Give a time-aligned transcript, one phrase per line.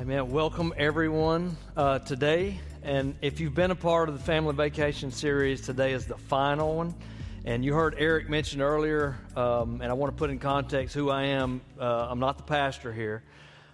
[0.00, 0.30] Amen.
[0.30, 2.58] Welcome everyone uh, today.
[2.82, 6.74] And if you've been a part of the family vacation series, today is the final
[6.74, 6.94] one.
[7.44, 11.10] And you heard Eric mention earlier, um, and I want to put in context who
[11.10, 11.60] I am.
[11.78, 13.22] Uh, I'm not the pastor here,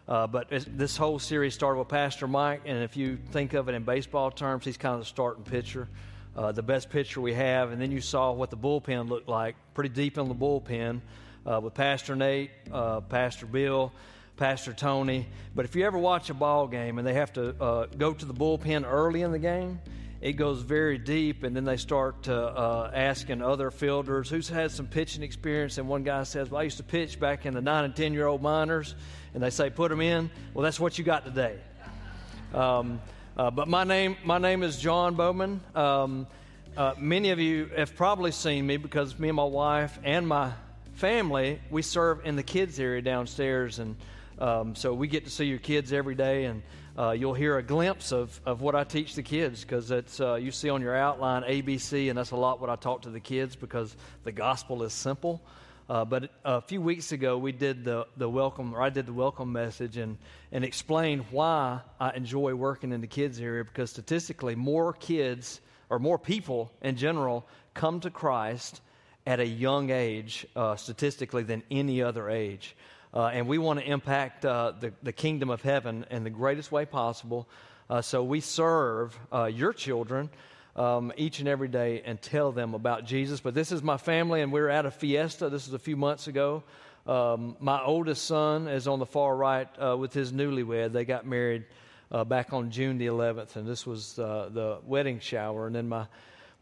[0.09, 2.63] uh, but this whole series started with Pastor Mike.
[2.67, 5.87] And if you think of it in baseball terms, he's kind of the starting pitcher,
[6.37, 7.71] uh, the best pitcher we have.
[7.71, 11.03] And then you saw what the bullpen looked like, pretty deep in the bullpen
[11.47, 13.93] uh, with Pastor Nate, uh, Pastor Bill.
[14.37, 15.27] Pastor Tony.
[15.55, 18.25] But if you ever watch a ball game and they have to uh, go to
[18.25, 19.81] the bullpen early in the game,
[20.21, 24.87] it goes very deep, and then they start uh, asking other fielders who's had some
[24.87, 25.79] pitching experience.
[25.79, 28.13] And one guy says, "Well, I used to pitch back in the nine and ten
[28.13, 28.95] year old minors,"
[29.35, 31.59] and they say, "Put them in." Well, that's what you got today.
[32.55, 33.01] Um,
[33.37, 35.61] uh, but my name, my name is John Bowman.
[35.75, 36.27] Um,
[36.77, 40.53] uh, many of you have probably seen me because me and my wife and my
[40.95, 43.97] family we serve in the kids area downstairs and
[44.39, 46.63] um, so we get to see your kids every day, and
[46.99, 50.35] uh, you'll hear a glimpse of, of what I teach the kids because it's uh,
[50.35, 53.21] you see on your outline ABC, and that's a lot what I talk to the
[53.21, 55.43] kids because the gospel is simple.
[55.89, 59.13] Uh, but a few weeks ago, we did the, the welcome, or I did the
[59.13, 60.19] welcome message and,
[60.51, 65.99] and explained why I enjoy working in the kids area because statistically, more kids or
[65.99, 68.81] more people in general come to Christ
[69.27, 72.77] at a young age, uh, statistically, than any other age.
[73.17, 76.71] Uh, and we want to impact uh, the, the kingdom of heaven in the greatest
[76.71, 77.49] way possible.
[77.89, 80.29] Uh, so we serve uh, your children
[80.77, 83.41] um, each and every day and tell them about Jesus.
[83.41, 85.49] But this is my family, and we are at a fiesta.
[85.49, 86.63] This is a few months ago.
[87.07, 90.93] Um, my oldest son is on the far right uh, with his newlywed.
[90.93, 91.65] They got married
[92.13, 95.67] uh, back on June the 11th, and this was the wedding shower.
[95.67, 96.07] And then my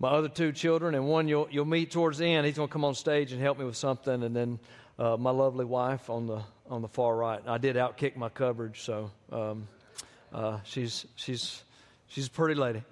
[0.01, 2.47] my other two children, and one you'll, you'll meet towards the end.
[2.47, 4.59] He's going to come on stage and help me with something, and then
[4.99, 7.41] uh, my lovely wife on the on the far right.
[7.47, 9.69] I did outkick my coverage, so um,
[10.33, 11.63] uh, she's she's
[12.09, 12.83] she's a pretty lady.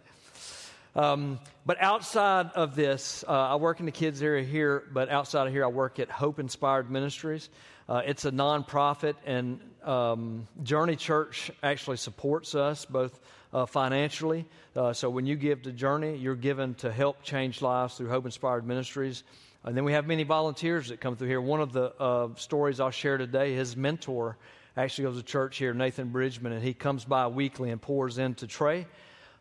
[0.94, 4.82] Um, but outside of this, uh, I work in the kids area here.
[4.92, 7.48] But outside of here, I work at Hope Inspired Ministries.
[7.88, 13.18] Uh, it's a nonprofit, and um, Journey Church actually supports us both
[13.52, 14.46] uh, financially.
[14.76, 18.24] Uh, so when you give to Journey, you're given to help change lives through Hope
[18.24, 19.24] Inspired Ministries.
[19.64, 21.40] And then we have many volunteers that come through here.
[21.40, 24.36] One of the uh, stories I'll share today, his mentor
[24.76, 28.48] actually goes to church here, Nathan Bridgman, and he comes by weekly and pours into
[28.48, 28.86] Trey,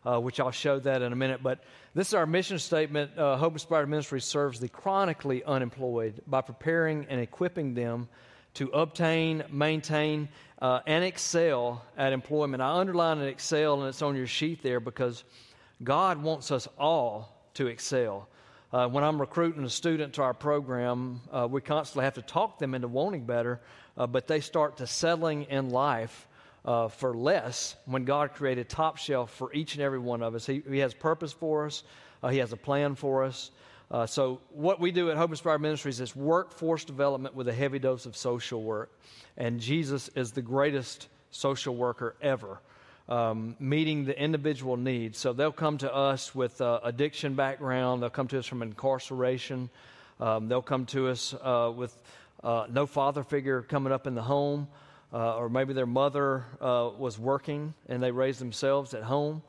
[0.06, 1.42] uh, which I'll show that in a minute.
[1.42, 3.18] But this is our mission statement.
[3.18, 8.08] Uh, Hope Inspired Ministry serves the chronically unemployed by preparing and equipping them
[8.54, 10.28] to obtain, maintain,
[10.60, 12.62] uh, and excel at employment.
[12.62, 15.24] I underline and excel, and it's on your sheet there because
[15.82, 18.28] God wants us all to excel.
[18.72, 22.58] Uh, when I'm recruiting a student to our program, uh, we constantly have to talk
[22.58, 23.60] them into wanting better,
[23.98, 26.26] uh, but they start to settling in life
[26.64, 30.46] uh, for less when God created top shelf for each and every one of us.
[30.46, 31.82] He, he has purpose for us,
[32.22, 33.50] uh, He has a plan for us.
[33.90, 37.78] Uh, so, what we do at Hope Inspired Ministries is workforce development with a heavy
[37.78, 38.98] dose of social work.
[39.36, 42.58] And Jesus is the greatest social worker ever
[43.12, 45.18] um, meeting the individual needs.
[45.18, 49.68] So they'll come to us with uh, addiction background, they'll come to us from incarceration,
[50.18, 51.94] um, they'll come to us uh, with
[52.42, 54.66] uh, no father figure coming up in the home,
[55.12, 59.42] uh, or maybe their mother uh, was working and they raised themselves at home.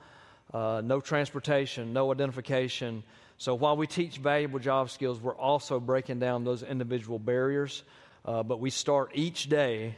[0.54, 3.02] Uh, no transportation, no identification.
[3.38, 7.84] So while we teach valuable job skills, we're also breaking down those individual barriers.
[8.26, 9.96] but we start each day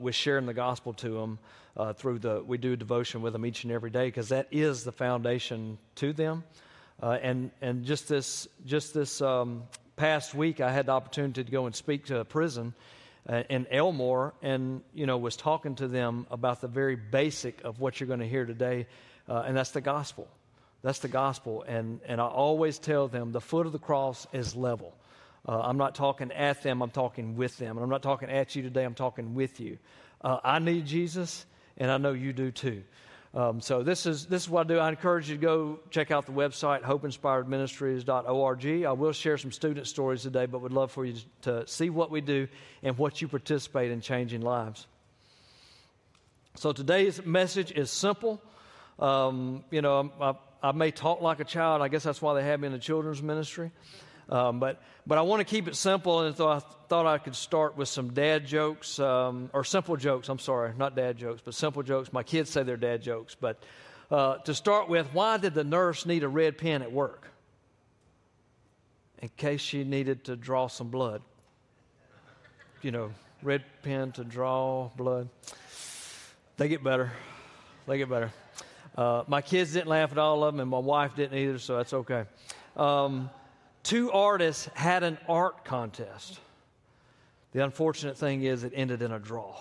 [0.00, 1.38] with sharing the gospel to them
[1.76, 4.84] uh, through the we do devotion with them each and every day because that is
[4.84, 6.44] the foundation to them.
[7.02, 9.62] Uh, and and just this just this um,
[9.96, 12.74] past week, I had the opportunity to go and speak to a prison
[13.28, 17.80] uh, in Elmore, and you know was talking to them about the very basic of
[17.80, 18.86] what you're going to hear today,
[19.28, 20.28] uh, and that's the gospel.
[20.82, 24.54] That's the gospel, and and I always tell them the foot of the cross is
[24.54, 24.94] level.
[25.48, 27.76] Uh, I'm not talking at them, I'm talking with them.
[27.76, 29.78] And I'm not talking at you today, I'm talking with you.
[30.20, 31.46] Uh, I need Jesus,
[31.78, 32.82] and I know you do too.
[33.34, 34.78] Um, so this is this is what I do.
[34.78, 38.84] I encourage you to go check out the website hopeinspiredministries.org.
[38.84, 42.10] I will share some student stories today, but would love for you to see what
[42.10, 42.46] we do
[42.82, 44.86] and what you participate in changing lives.
[46.56, 48.42] So today's message is simple.
[48.98, 51.80] Um, you know, I, I may talk like a child.
[51.80, 53.70] I guess that's why they have me in the children's ministry.
[54.28, 57.34] Um, but, but I want to keep it simple, and so I thought I could
[57.34, 60.28] start with some dad jokes, um, or simple jokes.
[60.28, 62.12] I'm sorry, not dad jokes, but simple jokes.
[62.12, 63.34] My kids say they're dad jokes.
[63.34, 63.62] But
[64.10, 67.28] uh, to start with, why did the nurse need a red pen at work?
[69.20, 71.22] In case she needed to draw some blood.
[72.82, 75.28] You know, red pen to draw blood.
[76.56, 77.12] They get better.
[77.86, 78.32] They get better.
[78.96, 81.76] Uh, my kids didn't laugh at all of them, and my wife didn't either, so
[81.76, 82.24] that's okay.
[82.76, 83.30] Um,
[83.82, 86.38] two artists had an art contest.
[87.52, 89.60] The unfortunate thing is, it ended in a draw.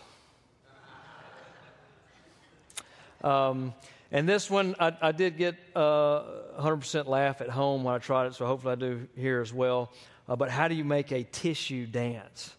[3.23, 3.73] Um,
[4.11, 6.23] and this one, I, I did get uh,
[6.59, 9.91] 100% laugh at home when I tried it, so hopefully I do here as well.
[10.27, 12.55] Uh, but how do you make a tissue dance?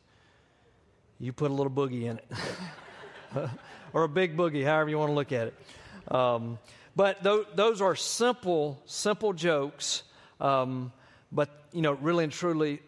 [1.19, 3.50] You put a little boogie in it,
[3.93, 6.14] or a big boogie, however you want to look at it.
[6.14, 6.59] Um,
[6.97, 10.03] but th- those are simple, simple jokes.
[10.41, 10.93] Um,
[11.32, 12.81] but you know, really and truly,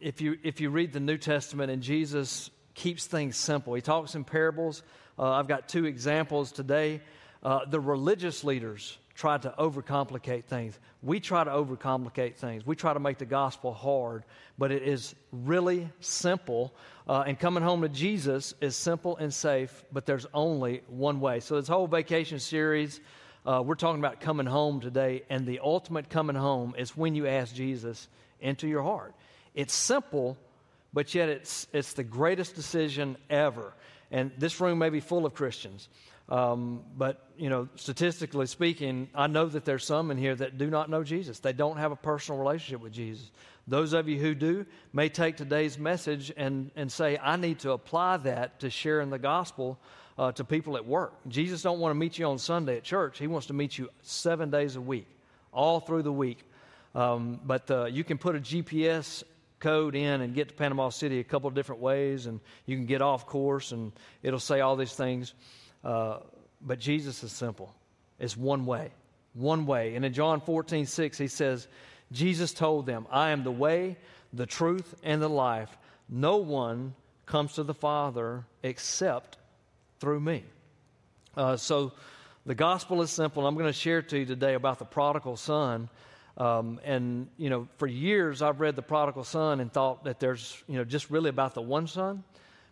[0.00, 4.14] if you if you read the New Testament and Jesus keeps things simple, he talks
[4.14, 4.82] in parables.
[5.18, 7.00] Uh, I've got two examples today.
[7.42, 10.78] Uh, the religious leaders try to overcomplicate things.
[11.02, 12.64] We try to overcomplicate things.
[12.64, 14.24] We try to make the gospel hard,
[14.56, 16.74] but it is really simple.
[17.06, 21.40] Uh, and coming home to Jesus is simple and safe, but there's only one way.
[21.40, 23.00] So, this whole vacation series,
[23.46, 27.26] uh, we're talking about coming home today, and the ultimate coming home is when you
[27.26, 28.08] ask Jesus
[28.40, 29.14] into your heart.
[29.54, 30.36] It's simple,
[30.92, 33.72] but yet it's, it's the greatest decision ever.
[34.10, 35.88] And this room may be full of Christians.
[36.28, 40.70] Um, but, you know, statistically speaking, I know that there's some in here that do
[40.70, 41.40] not know Jesus.
[41.40, 43.30] They don't have a personal relationship with Jesus.
[43.66, 47.72] Those of you who do may take today's message and, and say, I need to
[47.72, 49.78] apply that to sharing the gospel
[50.20, 51.14] uh, to people at work.
[51.28, 53.18] Jesus don't want to meet you on Sunday at church.
[53.18, 55.06] He wants to meet you seven days a week,
[55.50, 56.44] all through the week.
[56.94, 59.22] Um, but uh, you can put a GPS
[59.60, 62.84] code in and get to Panama City a couple of different ways, and you can
[62.84, 65.32] get off course, and it'll say all these things.
[65.82, 66.18] Uh,
[66.60, 67.74] but Jesus is simple.
[68.18, 68.90] It's one way,
[69.32, 69.94] one way.
[69.94, 71.66] And in John 14, 6, he says,
[72.12, 73.96] Jesus told them, I am the way,
[74.34, 75.74] the truth, and the life.
[76.10, 76.94] No one
[77.24, 79.38] comes to the Father except
[80.00, 80.42] through me.
[81.36, 81.92] Uh, so
[82.46, 83.46] the gospel is simple.
[83.46, 85.88] I'm going to share to you today about the prodigal son.
[86.38, 90.62] Um, and, you know, for years I've read the prodigal son and thought that there's,
[90.66, 92.24] you know, just really about the one son,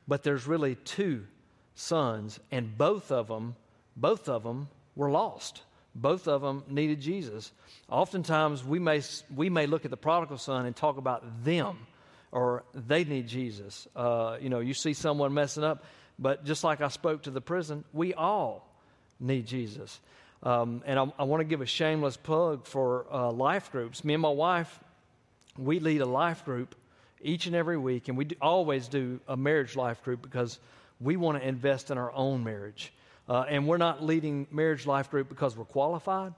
[0.08, 1.26] but there's really two
[1.74, 3.54] sons, and both of them,
[3.94, 5.62] both of them were lost.
[5.94, 7.52] Both of them needed Jesus.
[7.90, 9.02] Oftentimes, we may,
[9.34, 11.86] we may look at the prodigal son and talk about them
[12.30, 13.88] or they need Jesus.
[13.96, 15.84] Uh, you know, you see someone messing up,
[16.18, 18.66] but just like I spoke to the prison, we all
[19.20, 20.00] need Jesus.
[20.42, 24.04] Um, and I, I want to give a shameless plug for uh, life groups.
[24.04, 24.78] Me and my wife,
[25.56, 26.74] we lead a life group
[27.20, 30.60] each and every week, and we do, always do a marriage life group because
[31.00, 32.92] we want to invest in our own marriage.
[33.28, 36.32] Uh, and we're not leading marriage life group because we're qualified.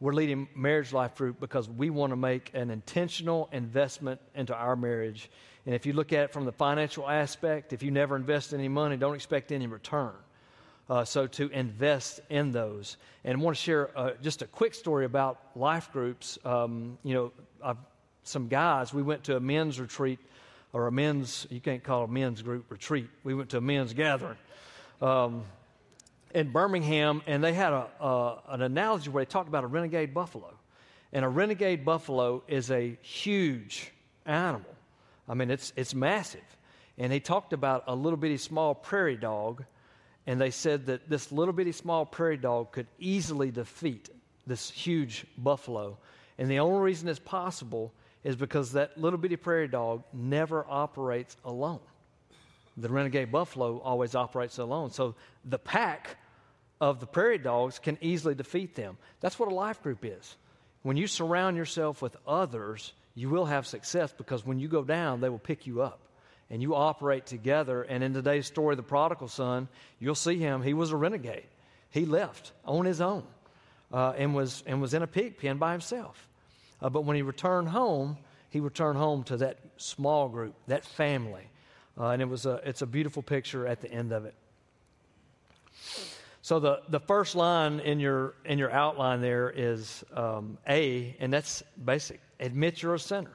[0.00, 4.76] We're leading marriage life group because we want to make an intentional investment into our
[4.76, 5.30] marriage.
[5.66, 8.68] And if you look at it from the financial aspect, if you never invest any
[8.68, 10.12] money, don't expect any return.
[10.90, 12.98] Uh, so to invest in those.
[13.24, 16.38] And I want to share uh, just a quick story about life groups.
[16.44, 17.32] Um, you know,
[17.62, 17.78] I've,
[18.24, 20.18] some guys, we went to a men's retreat
[20.74, 23.08] or a men's, you can't call a men's group retreat.
[23.22, 24.36] We went to a men's gathering
[25.00, 25.44] um,
[26.34, 30.12] in Birmingham, and they had a, a, an analogy where they talked about a renegade
[30.12, 30.52] buffalo.
[31.12, 33.92] And a renegade buffalo is a huge
[34.26, 34.73] animal.
[35.28, 36.56] I mean, it's, it's massive.
[36.98, 39.64] And he talked about a little bitty small prairie dog,
[40.26, 44.10] and they said that this little bitty small prairie dog could easily defeat
[44.46, 45.98] this huge buffalo.
[46.38, 51.36] And the only reason it's possible is because that little bitty prairie dog never operates
[51.44, 51.80] alone.
[52.76, 54.90] The renegade buffalo always operates alone.
[54.90, 56.16] So the pack
[56.80, 58.96] of the prairie dogs can easily defeat them.
[59.20, 60.36] That's what a life group is.
[60.82, 65.20] When you surround yourself with others, you will have success because when you go down,
[65.20, 66.00] they will pick you up.
[66.50, 67.82] And you operate together.
[67.82, 69.68] And in today's story, the prodigal son,
[69.98, 70.62] you'll see him.
[70.62, 71.46] He was a renegade.
[71.90, 73.24] He left on his own
[73.92, 76.28] uh, and, was, and was in a pig pen by himself.
[76.82, 78.18] Uh, but when he returned home,
[78.50, 81.48] he returned home to that small group, that family.
[81.98, 84.34] Uh, and it was a, it's a beautiful picture at the end of it.
[86.44, 91.32] So the, the first line in your, in your outline there is um, A, and
[91.32, 92.20] that's basic.
[92.38, 93.32] Admit you're a sinner.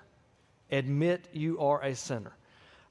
[0.69, 2.33] Admit you are a sinner.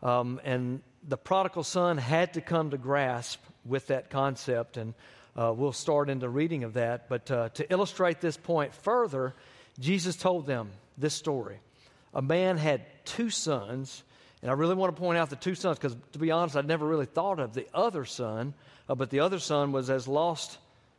[0.02, 4.94] Um, and the prodigal son had to come to grasp with that concept, and
[5.36, 7.08] uh, we'll start into reading of that.
[7.08, 9.36] But uh, to illustrate this point further,
[9.78, 11.60] Jesus told them this story.
[12.12, 14.02] A man had two sons,
[14.42, 16.66] and I really want to point out the two sons because, to be honest, I'd
[16.66, 18.54] never really thought of the other son,
[18.88, 20.58] uh, but the other son was as lost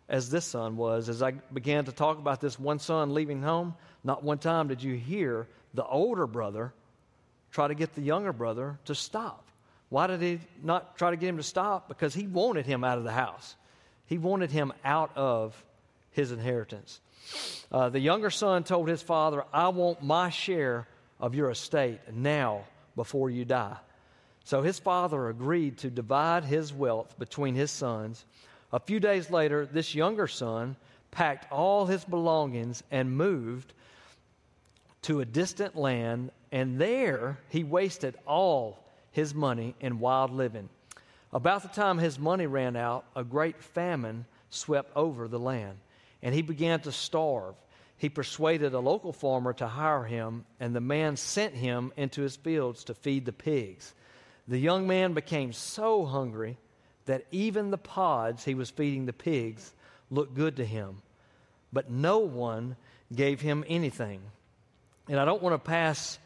[0.09, 1.07] as this son was.
[1.07, 4.83] As I began to talk about this one son leaving home, not one time did
[4.83, 6.73] you hear the older brother
[7.51, 9.45] try to get the younger brother to stop.
[9.89, 11.87] Why did he not try to get him to stop?
[11.87, 13.55] Because he wanted him out of the house.
[14.05, 15.63] He wanted him out of
[16.11, 16.99] his inheritance.
[17.71, 20.87] Uh, the younger son told his father, I want my share
[21.19, 22.65] of your estate now
[22.99, 23.77] before you die.
[24.43, 28.25] So his father agreed to divide his wealth between his sons.
[28.73, 30.75] A few days later, this younger son
[31.09, 33.71] packed all his belongings and moved
[35.03, 40.67] to a distant land, and there he wasted all his money in wild living.
[41.31, 45.77] About the time his money ran out, a great famine swept over the land,
[46.21, 47.55] and he began to starve.
[47.99, 52.37] He persuaded a local farmer to hire him, and the man sent him into his
[52.37, 53.93] fields to feed the pigs.
[54.47, 56.57] The young man became so hungry
[57.05, 59.73] that even the pods he was feeding the pigs
[60.09, 61.01] looked good to him,
[61.73, 62.77] but no one
[63.13, 64.21] gave him anything.
[65.09, 66.17] And I don't want to pass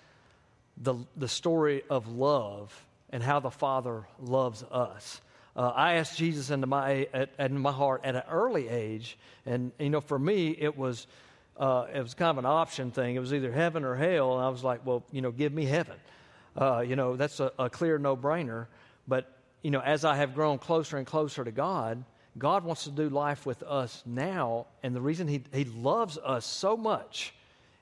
[0.78, 5.22] the, the story of love and how the Father loves us.
[5.56, 9.72] Uh, I asked Jesus into my, at, in my heart at an early age, and
[9.80, 11.08] you know, for me, it was
[11.58, 13.16] uh, it was kind of an option thing.
[13.16, 15.66] It was either heaven or hell, and I was like, well, you know, give me
[15.66, 15.96] heaven.
[16.56, 18.68] Uh, you know, that's a, a clear no-brainer.
[19.08, 19.32] But
[19.62, 22.04] you know, as I have grown closer and closer to God,
[22.38, 26.46] God wants to do life with us now, and the reason He He loves us
[26.46, 27.34] so much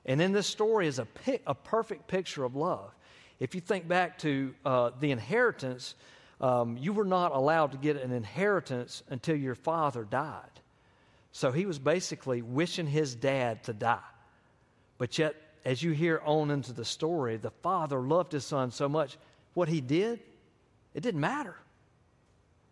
[0.04, 2.90] and in this story is a, pic, a perfect picture of love.
[3.38, 5.94] If you think back to uh, the inheritance,
[6.40, 10.44] um, you were not allowed to get an inheritance until your father died.
[11.32, 13.98] So he was basically wishing his dad to die.
[14.98, 15.34] But yet,
[15.64, 19.16] as you hear on into the story, the father loved his son so much.
[19.54, 20.20] What he did,
[20.94, 21.56] it didn't matter.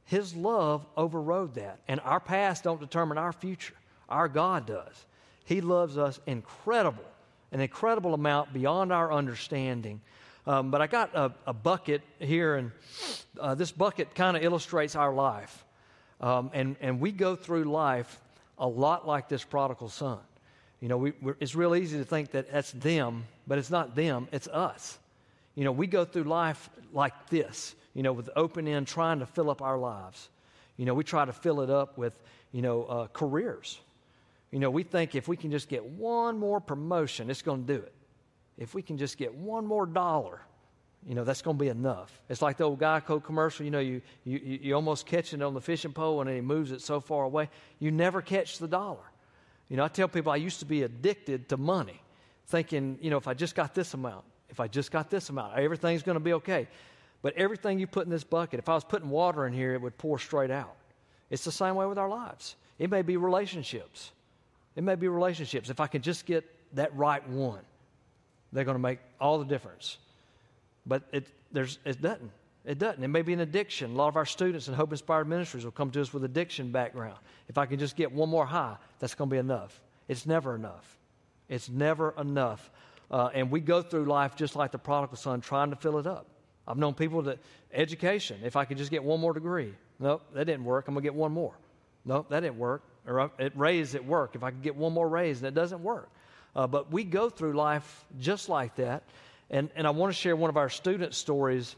[0.05, 1.81] His love overrode that.
[1.89, 3.75] And our past don't determine our future.
[4.09, 5.07] Our God does.
[5.45, 7.05] He loves us incredible
[7.53, 10.01] an incredible amount beyond our understanding.
[10.47, 12.73] Um, but I got a, a bucket here, and
[13.39, 15.65] uh, this bucket kind of illustrates our life.
[16.21, 18.21] Um, and, and we go through life
[18.61, 20.19] a lot like this prodigal son.
[20.81, 24.29] You know, we, it's real easy to think that that's them, but it's not them,
[24.31, 24.99] it's us.
[25.55, 29.27] You know, we go through life like this, you know, with open end, trying to
[29.27, 30.29] fill up our lives.
[30.77, 32.13] You know, we try to fill it up with,
[32.53, 33.79] you know, uh, careers.
[34.51, 37.75] You know, we think if we can just get one more promotion, it's going to
[37.75, 37.93] do it.
[38.59, 40.41] If we can just get one more dollar,
[41.07, 42.21] you know, that's going to be enough.
[42.29, 45.55] It's like the old Geico commercial, you know, you, you, you almost catch it on
[45.55, 49.05] the fishing pole and he moves it so far away, you never catch the dollar.
[49.69, 52.01] You know, I tell people I used to be addicted to money,
[52.49, 55.57] thinking, you know, if I just got this amount, if I just got this amount,
[55.57, 56.69] everything's going to be okay.
[57.23, 59.81] But everything you put in this bucket, if I was putting water in here, it
[59.81, 60.75] would pour straight out.
[61.31, 62.57] It's the same way with our lives.
[62.79, 64.11] It may be relationships.
[64.75, 65.71] It may be relationships.
[65.71, 67.61] If I can just get that right one,
[68.53, 69.99] they're going to make all the difference.
[70.87, 72.31] But it, there's, it doesn't.
[72.65, 73.03] It doesn't.
[73.03, 73.93] It may be an addiction.
[73.93, 76.73] A lot of our students in Hope Inspired Ministries will come to us with addiction
[76.73, 77.19] background.
[77.49, 79.81] If I can just get one more high, that's going to be enough.
[80.09, 80.99] It's never enough.
[81.49, 82.71] It's never enough.
[83.11, 86.07] Uh, and we go through life just like the prodigal son, trying to fill it
[86.07, 86.27] up.
[86.67, 87.39] I've known people that
[87.73, 88.41] education.
[88.45, 90.87] If I could just get one more degree, nope, that didn't work.
[90.87, 91.55] I'm gonna get one more.
[92.05, 95.09] Nope, that didn't work or it raise at work, if I could get one more
[95.09, 96.09] raise, and it doesn't work.
[96.55, 99.05] Uh, but we go through life just like that.
[99.51, 101.75] And, and I want to share one of our student stories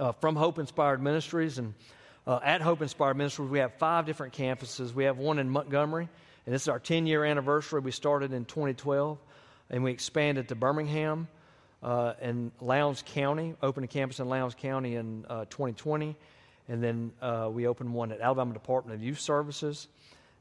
[0.00, 1.58] uh, from Hope Inspired Ministries.
[1.58, 1.74] And
[2.26, 4.92] uh, at Hope Inspired Ministries, we have five different campuses.
[4.92, 6.08] We have one in Montgomery,
[6.44, 7.80] and this is our 10 year anniversary.
[7.80, 9.16] We started in 2012,
[9.70, 11.28] and we expanded to Birmingham
[11.84, 16.10] uh, and Lowndes County, opened a campus in Lowndes County in 2020.
[16.10, 16.12] Uh,
[16.68, 19.86] and then uh, we opened one at Alabama Department of Youth Services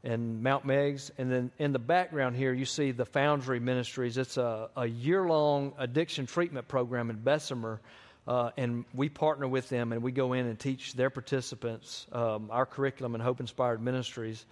[0.04, 1.12] and Mount Meigs.
[1.18, 4.18] And then in the background here, you see the Foundry Ministries.
[4.18, 7.80] It's a, a year long addiction treatment program in Bessemer.
[8.28, 12.50] Uh, and we partner with them and we go in and teach their participants um,
[12.52, 14.46] our curriculum and Hope Inspired Ministries.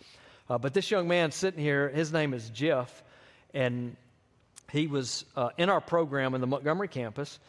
[0.49, 3.03] Uh, but this young man sitting here, his name is Jeff,
[3.53, 3.95] and
[4.71, 7.39] he was uh, in our program in the Montgomery campus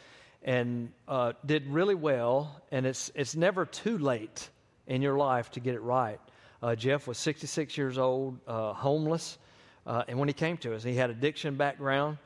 [0.43, 2.63] and uh, did really well.
[2.71, 4.49] And it's, it's never too late
[4.87, 6.21] in your life to get it right.
[6.63, 9.39] Uh, Jeff was 66 years old, uh, homeless,
[9.87, 12.19] uh, and when he came to us, he had addiction background.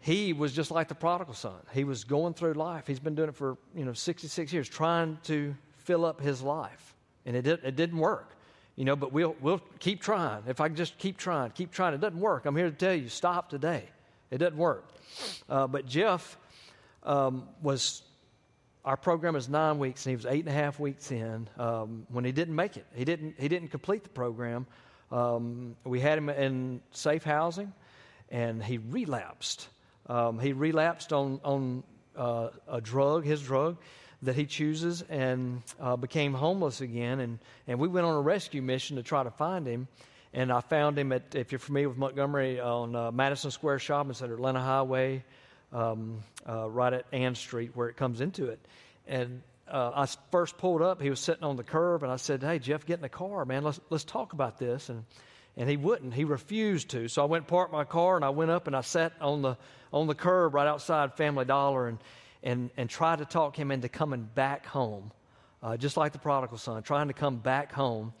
[0.00, 1.60] He was just like the prodigal son.
[1.72, 2.86] He was going through life.
[2.86, 6.94] He's been doing it for you know 66 years, trying to fill up his life,
[7.24, 8.36] and it did, it didn't work.
[8.76, 10.42] You know, but we'll we'll keep trying.
[10.48, 12.44] If I just keep trying, keep trying, it doesn't work.
[12.44, 13.84] I'm here to tell you, stop today.
[14.30, 14.84] It doesn't work.
[15.48, 16.36] Uh, but Jeff
[17.04, 18.02] um, was
[18.84, 22.06] our program is nine weeks, and he was eight and a half weeks in um,
[22.10, 22.86] when he didn't make it.
[22.94, 24.66] He didn't, he didn't complete the program.
[25.10, 27.72] Um, we had him in safe housing,
[28.30, 29.68] and he relapsed.
[30.06, 31.82] Um, he relapsed on, on
[32.14, 33.78] uh, a drug, his drug,
[34.22, 37.20] that he chooses and uh, became homeless again.
[37.20, 39.88] And, and we went on a rescue mission to try to find him.
[40.34, 44.14] And I found him at, if you're familiar with Montgomery, on uh, Madison Square Shopping
[44.14, 45.24] Center, Atlanta Highway,
[45.74, 48.64] um, uh, right at Ann Street where it comes into it.
[49.06, 52.42] And uh, I first pulled up, he was sitting on the curb, and I said,
[52.42, 53.64] Hey, Jeff, get in the car, man.
[53.64, 54.88] Let's, let's talk about this.
[54.88, 55.04] And,
[55.56, 56.14] and he wouldn't.
[56.14, 57.08] He refused to.
[57.08, 59.56] So I went parked my car, and I went up and I sat on the,
[59.92, 61.98] on the curb right outside Family Dollar and,
[62.42, 65.12] and, and tried to talk him into coming back home,
[65.62, 68.12] uh, just like the prodigal son, trying to come back home.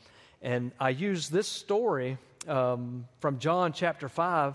[0.42, 4.54] And I used this story um, from John chapter 5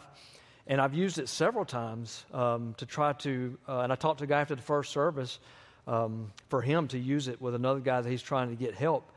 [0.69, 4.25] and I've used it several times um, to try to, uh, and I talked to
[4.25, 5.39] a guy after the first service
[5.87, 9.11] um, for him to use it with another guy that he's trying to get help.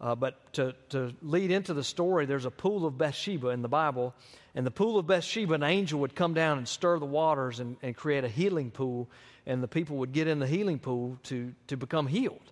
[0.00, 3.68] Uh, but to, to lead into the story, there's a pool of Bathsheba in the
[3.68, 4.14] Bible.
[4.54, 7.76] And the pool of Bathsheba, an angel would come down and stir the waters and,
[7.82, 9.10] and create a healing pool.
[9.44, 12.50] And the people would get in the healing pool to, to become healed.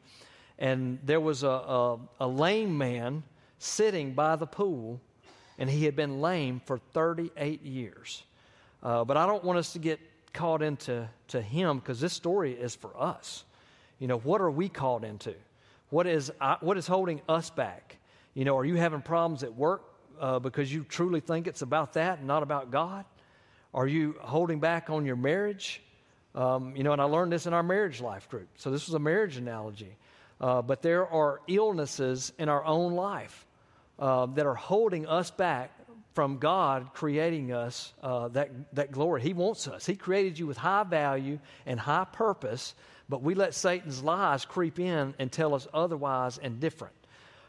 [0.58, 3.22] And there was a, a, a lame man
[3.58, 5.00] sitting by the pool,
[5.58, 8.24] and he had been lame for 38 years.
[8.82, 10.00] Uh, but I don't want us to get
[10.32, 13.44] caught into to him because this story is for us.
[13.98, 15.34] You know, what are we called into?
[15.90, 17.98] What is, what is holding us back?
[18.34, 19.82] You know, are you having problems at work
[20.20, 23.04] uh, because you truly think it's about that and not about God?
[23.74, 25.82] Are you holding back on your marriage?
[26.34, 28.48] Um, you know, and I learned this in our marriage life group.
[28.56, 29.96] So this was a marriage analogy.
[30.40, 33.46] Uh, but there are illnesses in our own life
[33.98, 35.70] uh, that are holding us back
[36.14, 39.22] from God creating us uh, that, that glory.
[39.22, 39.86] He wants us.
[39.86, 42.74] He created you with high value and high purpose,
[43.08, 46.94] but we let Satan's lies creep in and tell us otherwise and different.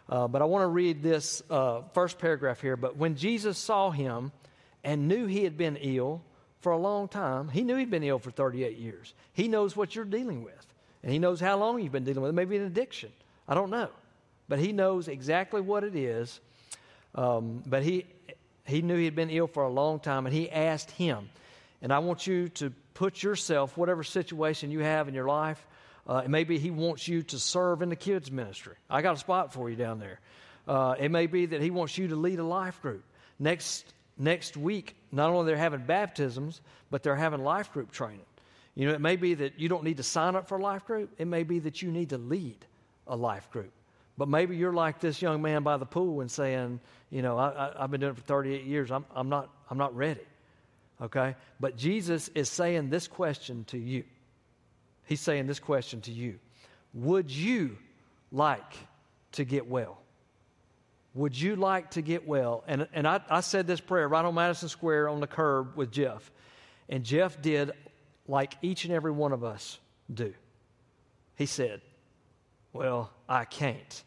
[0.10, 2.76] Uh, but I want to read this uh, first paragraph here.
[2.76, 4.32] But when Jesus saw him
[4.84, 6.22] and knew he had been ill
[6.60, 9.14] for a long time, he knew he'd been ill for 38 years.
[9.34, 10.66] He knows what you're dealing with,
[11.04, 12.34] and he knows how long you've been dealing with it.
[12.34, 13.12] Maybe an addiction.
[13.48, 13.90] I don't know.
[14.48, 16.40] But he knows exactly what it is.
[17.16, 18.06] Um, but he
[18.66, 21.30] he knew he had been ill for a long time, and he asked him.
[21.82, 25.66] And I want you to put yourself, whatever situation you have in your life,
[26.08, 28.76] uh, maybe he wants you to serve in the kids' ministry.
[28.90, 30.20] I got a spot for you down there.
[30.68, 33.04] Uh, it may be that he wants you to lead a life group.
[33.40, 33.86] Next,
[34.18, 38.26] next week, not only they're having baptisms, but they're having life group training.
[38.76, 40.86] You know, it may be that you don't need to sign up for a life
[40.86, 41.14] group.
[41.18, 42.66] It may be that you need to lead
[43.08, 43.72] a life group.
[44.18, 46.80] But maybe you're like this young man by the pool and saying,
[47.14, 48.90] you know, I, have been doing it for 38 years.
[48.90, 50.26] I'm, I'm, not, I'm not ready.
[51.00, 51.36] Okay?
[51.60, 54.04] But Jesus is saying this question to you.
[55.06, 56.40] He's saying this question to you
[56.96, 57.78] Would you
[58.32, 58.74] like
[59.34, 60.00] to get well?
[61.14, 62.64] Would you like to get well?
[62.66, 65.92] And, and I, I said this prayer right on Madison Square on the curb with
[65.92, 66.32] Jeff.
[66.90, 67.74] And Jeff did
[68.28, 69.78] like each and every one of us
[70.12, 70.34] do.
[71.36, 71.82] He said,
[72.72, 74.04] well, I can't.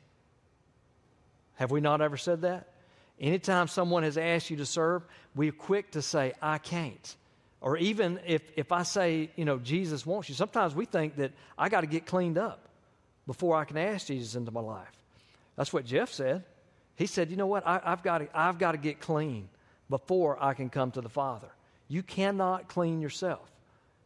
[1.54, 2.72] Have we not ever said that?
[3.20, 5.02] Anytime someone has asked you to serve,
[5.34, 7.16] we're quick to say, I can't.
[7.60, 11.32] Or even if, if I say, you know, Jesus wants you, sometimes we think that
[11.56, 12.68] I got to get cleaned up
[13.26, 14.92] before I can ask Jesus into my life.
[15.56, 16.44] That's what Jeff said.
[16.96, 17.66] He said, you know what?
[17.66, 19.48] I, have got to, I've got to get clean
[19.88, 21.48] before I can come to the Father.
[21.88, 23.50] You cannot clean yourself.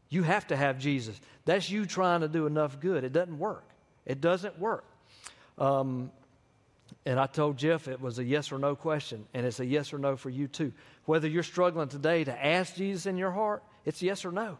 [0.08, 1.20] You have to have Jesus.
[1.44, 3.04] That's you trying to do enough good.
[3.04, 3.64] It doesn't work.
[4.06, 4.84] It doesn't work.
[5.58, 6.10] Um,
[7.06, 9.92] and I told Jeff it was a yes or no question, and it's a yes
[9.92, 10.72] or no for you too.
[11.06, 14.58] Whether you're struggling today to ask Jesus in your heart, it's yes or no.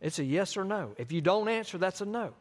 [0.00, 0.92] It's a yes or no.
[0.96, 2.32] If you don't answer, that's a no.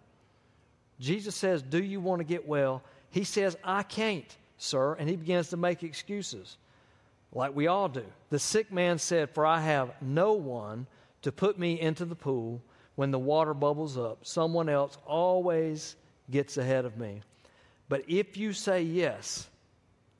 [0.99, 2.81] Jesus says, Do you want to get well?
[3.09, 4.93] He says, I can't, sir.
[4.93, 6.57] And he begins to make excuses,
[7.33, 8.05] like we all do.
[8.29, 10.87] The sick man said, For I have no one
[11.23, 12.61] to put me into the pool
[12.95, 14.25] when the water bubbles up.
[14.25, 15.97] Someone else always
[16.31, 17.21] gets ahead of me.
[17.89, 19.47] But if you say yes,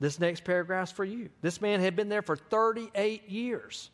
[0.00, 1.30] this next paragraph's for you.
[1.40, 3.90] This man had been there for 38 years.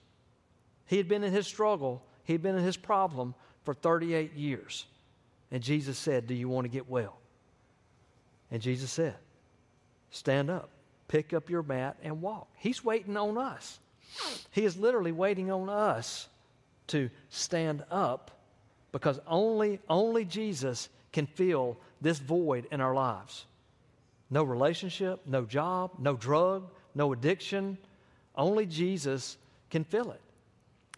[0.86, 3.34] He had been in his struggle, he had been in his problem
[3.64, 4.86] for 38 years.
[5.50, 7.18] And Jesus said, Do you want to get well?
[8.50, 9.16] And Jesus said,
[10.10, 10.70] Stand up,
[11.08, 12.48] pick up your mat, and walk.
[12.56, 13.78] He's waiting on us.
[14.52, 16.28] He is literally waiting on us
[16.88, 18.30] to stand up
[18.92, 23.44] because only, only Jesus can fill this void in our lives.
[24.30, 27.78] No relationship, no job, no drug, no addiction.
[28.34, 29.36] Only Jesus
[29.70, 30.20] can fill it.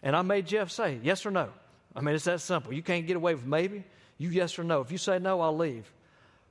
[0.01, 1.49] And I made Jeff say, yes or no.
[1.95, 2.73] I mean, it's that simple.
[2.73, 3.83] You can't get away with maybe.
[4.17, 4.81] You yes or no.
[4.81, 5.91] If you say no, I'll leave.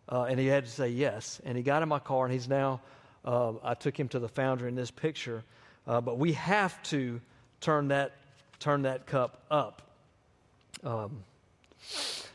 [0.09, 1.41] Uh, and he had to say yes.
[1.45, 2.81] And he got in my car, and he's now,
[3.25, 5.43] uh, I took him to the foundry in this picture.
[5.87, 7.21] Uh, but we have to
[7.61, 8.13] turn that,
[8.59, 9.83] turn that cup up.
[10.85, 11.25] Um,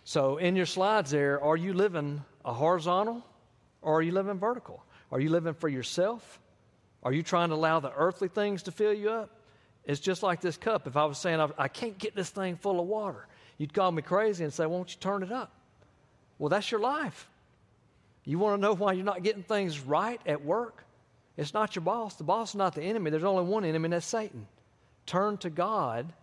[0.05, 3.23] So, in your slides there, are you living a horizontal
[3.83, 4.83] or are you living vertical?
[5.11, 6.39] Are you living for yourself?
[7.03, 9.29] Are you trying to allow the earthly things to fill you up?
[9.85, 10.87] It's just like this cup.
[10.87, 14.01] If I was saying, I can't get this thing full of water, you'd call me
[14.01, 15.51] crazy and say, Won't you turn it up?
[16.39, 17.27] Well, that's your life.
[18.23, 20.85] You want to know why you're not getting things right at work?
[21.35, 22.15] It's not your boss.
[22.15, 23.09] The boss is not the enemy.
[23.09, 24.47] There's only one enemy, and that's Satan.
[25.05, 26.13] Turn to God,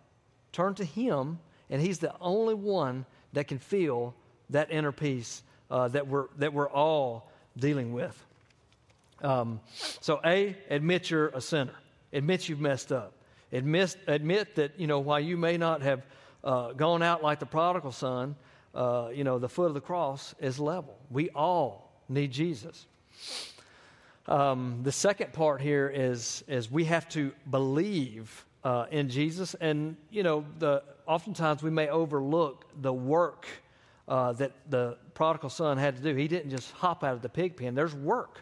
[0.52, 4.14] turn to Him, and He's the only one that can feel
[4.50, 8.24] that inner peace uh, that, we're, that we're all dealing with.
[9.22, 9.60] Um,
[10.00, 11.74] so, A, admit you're a sinner,
[12.12, 13.12] admit you've messed up.
[13.52, 16.06] Admit, admit that, you know, while you may not have
[16.44, 18.36] uh, gone out like the prodigal son,
[18.74, 20.96] uh, you know, the foot of the cross is level.
[21.10, 22.86] We all need Jesus.
[24.28, 29.54] Um, the second part here is, is we have to believe uh, in Jesus.
[29.54, 33.46] And, you know, the, oftentimes we may overlook the work
[34.10, 36.14] uh, that the prodigal son had to do.
[36.16, 38.40] He didn't just hop out of the pig pen, there's work.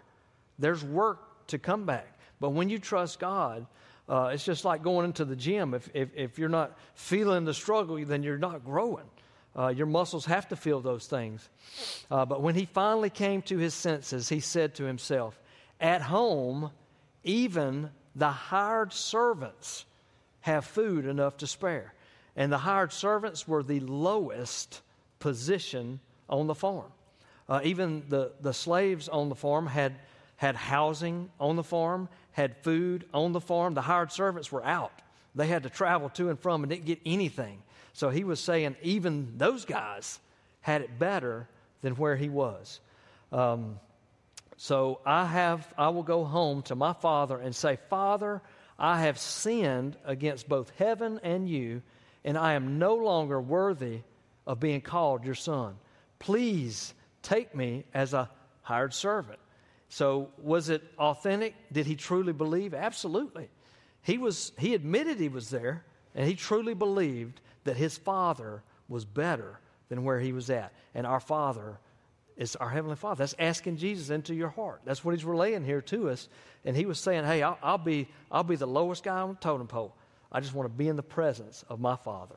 [0.59, 2.19] There's work to come back.
[2.41, 3.67] But when you trust God,
[4.09, 5.75] uh, it's just like going into the gym.
[5.75, 9.05] If, if, if, you're not feeling the struggle, then you're not growing.
[9.57, 11.49] Uh, your muscles have to feel those things.
[12.11, 15.39] Uh, but when he finally came to his senses, he said to himself,
[15.81, 16.71] At home,
[17.25, 19.85] even the hired servants
[20.41, 21.93] have food enough to spare.
[22.35, 24.81] And the hired servants were the lowest
[25.19, 26.93] position on the farm.
[27.49, 29.95] Uh, even the, the slaves on the farm had,
[30.37, 33.75] had housing on the farm, had food on the farm.
[33.75, 34.93] The hired servants were out.
[35.35, 37.63] They had to travel to and from and didn't get anything.
[37.93, 40.21] So he was saying even those guys
[40.61, 41.49] had it better
[41.81, 42.81] than where he was.
[43.33, 43.79] Um,
[44.57, 48.43] so I have I will go home to my father and say, Father,
[48.79, 51.83] I have sinned against both heaven and you,
[52.25, 54.01] and I am no longer worthy
[54.49, 55.77] of being called your son.
[56.19, 58.29] Please take me as a
[58.63, 59.39] hired servant.
[59.91, 61.55] So, was it authentic?
[61.73, 62.75] Did he truly believe?
[62.75, 63.49] Absolutely.
[64.03, 65.85] He, was, he admitted he was there,
[66.15, 70.73] and he truly believed that his father was better than where he was at.
[70.95, 71.79] And our Father
[72.37, 73.21] is our Heavenly Father.
[73.21, 74.81] That's asking Jesus into your heart.
[74.85, 76.29] That's what he's relaying here to us.
[76.65, 79.35] And he was saying, Hey, I'll, I'll be, I'll be the lowest guy on the
[79.37, 79.95] totem pole.
[80.31, 82.37] I just want to be in the presence of my Father.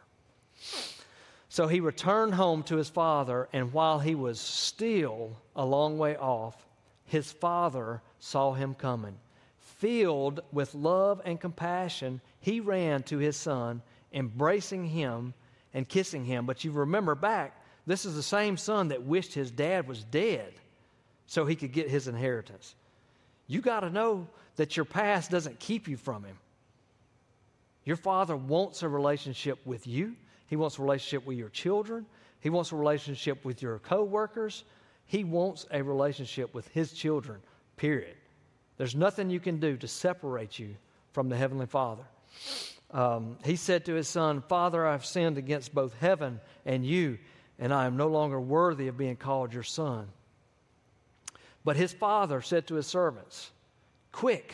[1.52, 6.16] So he returned home to his father, and while he was still a long way
[6.16, 6.66] off,
[7.04, 9.18] his father saw him coming.
[9.58, 13.82] Filled with love and compassion, he ran to his son,
[14.14, 15.34] embracing him
[15.74, 16.46] and kissing him.
[16.46, 20.54] But you remember back, this is the same son that wished his dad was dead
[21.28, 22.76] so he could get his inheritance.
[23.48, 26.38] You got to know that your past doesn't keep you from him.
[27.84, 30.16] Your father wants a relationship with you.
[30.52, 32.06] He wants a relationship with your children.
[32.42, 34.66] He wants a relationship with your coworkers.
[35.06, 37.40] He wants a relationship with his children,
[37.78, 38.18] period.
[38.76, 40.76] There's nothing you can do to separate you
[41.14, 42.04] from the Heavenly Father.
[42.92, 47.18] Um, he said to his son, Father, I've sinned against both heaven and you,
[47.58, 50.10] and I am no longer worthy of being called your son.
[51.64, 53.52] But his father said to his servants,
[54.12, 54.54] Quick,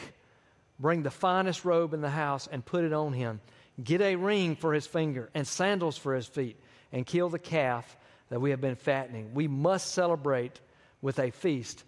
[0.80, 3.42] bring the finest robe in the house and put it on him.
[3.84, 6.58] Get a ring for his finger and sandals for his feet,
[6.92, 7.98] and kill the calf
[8.30, 9.34] that we have been fattening.
[9.34, 10.60] We must celebrate
[11.02, 11.84] with a feast.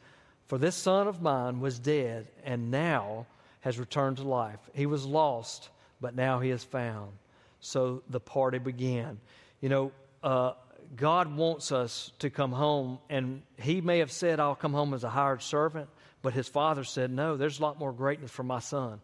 [0.47, 3.27] For this son of mine was dead and now
[3.61, 4.59] has returned to life.
[4.73, 7.11] He was lost, but now he is found.
[7.59, 9.19] So the party began.
[9.61, 9.91] You know,
[10.23, 10.53] uh,
[10.95, 15.03] God wants us to come home, and he may have said, I'll come home as
[15.03, 15.89] a hired servant,
[16.21, 19.01] but his father said, No, there's a lot more greatness for my son.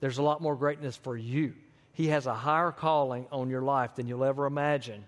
[0.00, 1.54] There's a lot more greatness for you.
[1.96, 5.04] He has a higher calling on your life than you'll ever imagine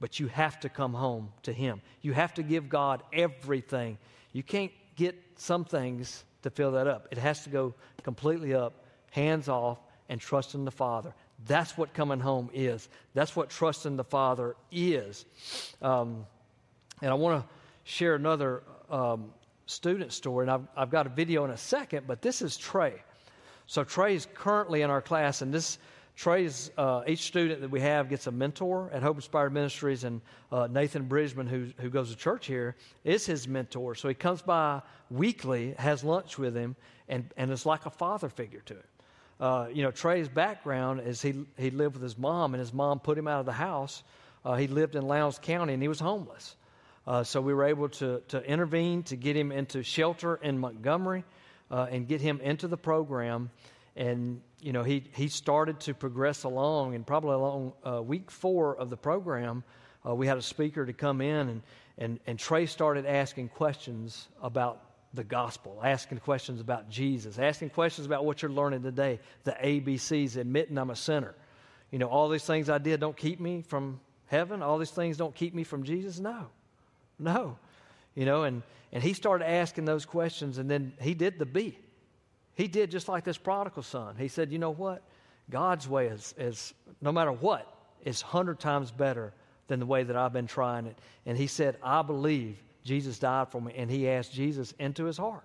[0.00, 1.80] but you have to come home to Him.
[2.02, 3.98] You have to give God everything.
[4.32, 7.08] You can't get some things to fill that up.
[7.10, 11.12] It has to go completely up, hands off, and trust in the Father.
[11.46, 12.88] That's what coming home is.
[13.14, 15.24] That's what trusting the Father is.
[15.82, 16.26] Um,
[17.02, 17.48] and I want to
[17.84, 19.32] share another um,
[19.66, 22.94] student story, and I've, I've got a video in a second, but this is Trey.
[23.66, 25.78] So Trey is currently in our class, and this
[26.18, 30.20] Trey's, uh, each student that we have gets a mentor at Hope Inspired Ministries, and
[30.50, 33.94] uh, Nathan Bridgman, who, who goes to church here, is his mentor.
[33.94, 36.74] So he comes by weekly, has lunch with him,
[37.08, 38.82] and, and is like a father figure to him.
[39.38, 42.98] Uh, you know, Trey's background is he, he lived with his mom, and his mom
[42.98, 44.02] put him out of the house.
[44.44, 46.56] Uh, he lived in Lowndes County, and he was homeless.
[47.06, 51.22] Uh, so we were able to, to intervene to get him into shelter in Montgomery
[51.70, 53.50] uh, and get him into the program
[53.98, 58.74] and you know he he started to progress along, and probably along uh, week four
[58.76, 59.62] of the program,
[60.06, 61.62] uh, we had a speaker to come in, and,
[61.98, 64.80] and, and Trey started asking questions about
[65.14, 70.36] the gospel, asking questions about Jesus, asking questions about what you're learning today, the ABCs,
[70.36, 71.34] admitting I'm a sinner.
[71.90, 74.62] You know, all these things I did don't keep me from heaven.
[74.62, 76.20] All these things don't keep me from Jesus.
[76.20, 76.46] No,
[77.18, 77.58] no.
[78.14, 81.78] You know, and, and he started asking those questions, and then he did the B.
[82.58, 84.16] He did just like this prodigal son.
[84.18, 85.04] He said, You know what?
[85.48, 87.72] God's way is, is no matter what,
[88.04, 89.32] is 100 times better
[89.68, 90.98] than the way that I've been trying it.
[91.24, 93.74] And he said, I believe Jesus died for me.
[93.76, 95.44] And he asked Jesus into his heart.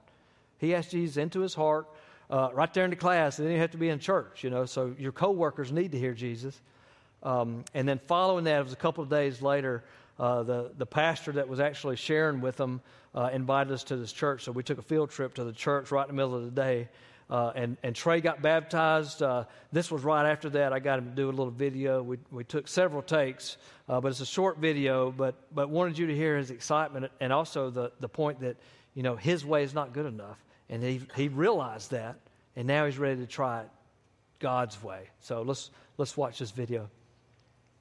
[0.57, 1.87] He asked Jesus into his heart
[2.31, 3.37] uh, right there in the class.
[3.37, 4.65] It didn't have to be in church, you know.
[4.65, 6.59] So your coworkers need to hear Jesus.
[7.21, 9.83] Um, and then following that, it was a couple of days later,
[10.17, 12.81] uh, the, the pastor that was actually sharing with them
[13.15, 14.43] uh, invited us to this church.
[14.43, 16.51] So we took a field trip to the church right in the middle of the
[16.51, 16.89] day.
[17.29, 19.23] Uh, and, and Trey got baptized.
[19.23, 20.73] Uh, this was right after that.
[20.73, 22.03] I got him to do a little video.
[22.03, 26.07] We, we took several takes, uh, but it's a short video, but, but wanted you
[26.07, 28.57] to hear his excitement and also the, the point that,
[28.93, 30.37] you know, his way is not good enough.
[30.69, 32.17] And he, he realized that,
[32.55, 33.69] and now he's ready to try it
[34.39, 35.09] God's way.
[35.21, 36.89] So let's, let's watch this video.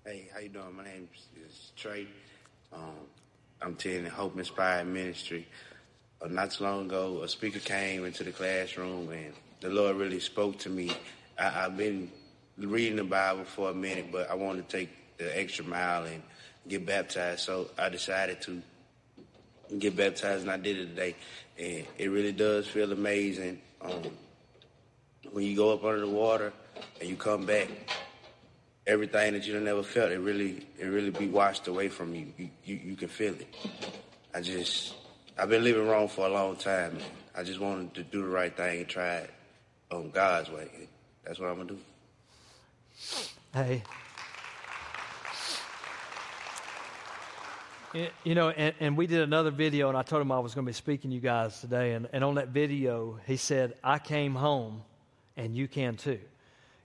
[0.07, 0.77] Hey, how you doing?
[0.77, 1.09] My name
[1.47, 2.07] is Trey.
[2.73, 2.81] Um,
[3.65, 5.47] I'm attending Hope Inspired Ministry.
[6.21, 10.19] Uh, not too long ago, a speaker came into the classroom and the Lord really
[10.19, 10.91] spoke to me.
[11.39, 12.11] I, have been
[12.59, 16.23] reading the Bible for a minute, but I wanted to take the extra mile and
[16.67, 17.41] get baptized.
[17.41, 18.61] So I decided to
[19.79, 21.15] get baptized, and I did it today.
[21.57, 24.03] And it really does feel amazing um,
[25.31, 26.53] when you go up under the water
[27.01, 27.69] and you come back.
[28.87, 32.27] Everything that you never felt, it really, it really be washed away from you.
[32.37, 33.47] You, you, you can feel it.
[34.35, 34.95] I just
[35.39, 36.95] I've been living wrong for a long time.
[36.95, 37.05] Man.
[37.35, 39.31] I just wanted to do the right thing and try it
[39.91, 40.69] on God's way.
[41.25, 41.79] That's what I'm gonna do.
[43.55, 43.83] Hey.
[48.25, 50.65] You know, and, and, we did another video, and I told him I was going
[50.65, 51.93] to be speaking to you guys today.
[51.93, 54.83] And, and on that video, he said, I came home,
[55.37, 56.19] and you can too.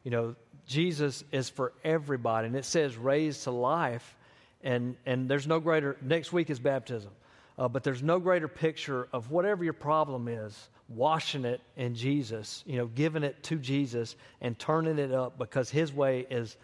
[0.04, 0.36] You know,
[0.68, 2.48] Jesus is for everybody.
[2.48, 4.16] And it says raised to life,
[4.62, 7.12] and, and there's no greater, next week is baptism.
[7.58, 12.64] Uh, but there's no greater picture of whatever your problem is, washing it in Jesus,
[12.68, 16.56] you know, giving it to Jesus and turning it up because His way is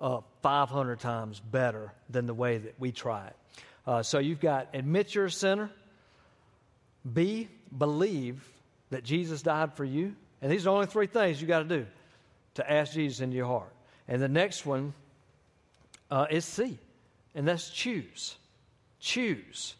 [0.00, 3.36] uh, 500 times better than the way that we try it.
[3.86, 5.70] Uh, so you've got admit you're a sinner,
[7.10, 8.48] B, believe
[8.90, 10.14] that Jesus died for you.
[10.40, 11.86] And these are the only three things you got to do
[12.54, 13.72] to ask Jesus into your heart.
[14.08, 14.94] And the next one
[16.10, 16.78] uh, is C,
[17.34, 18.36] and that's choose.
[19.00, 19.74] Choose.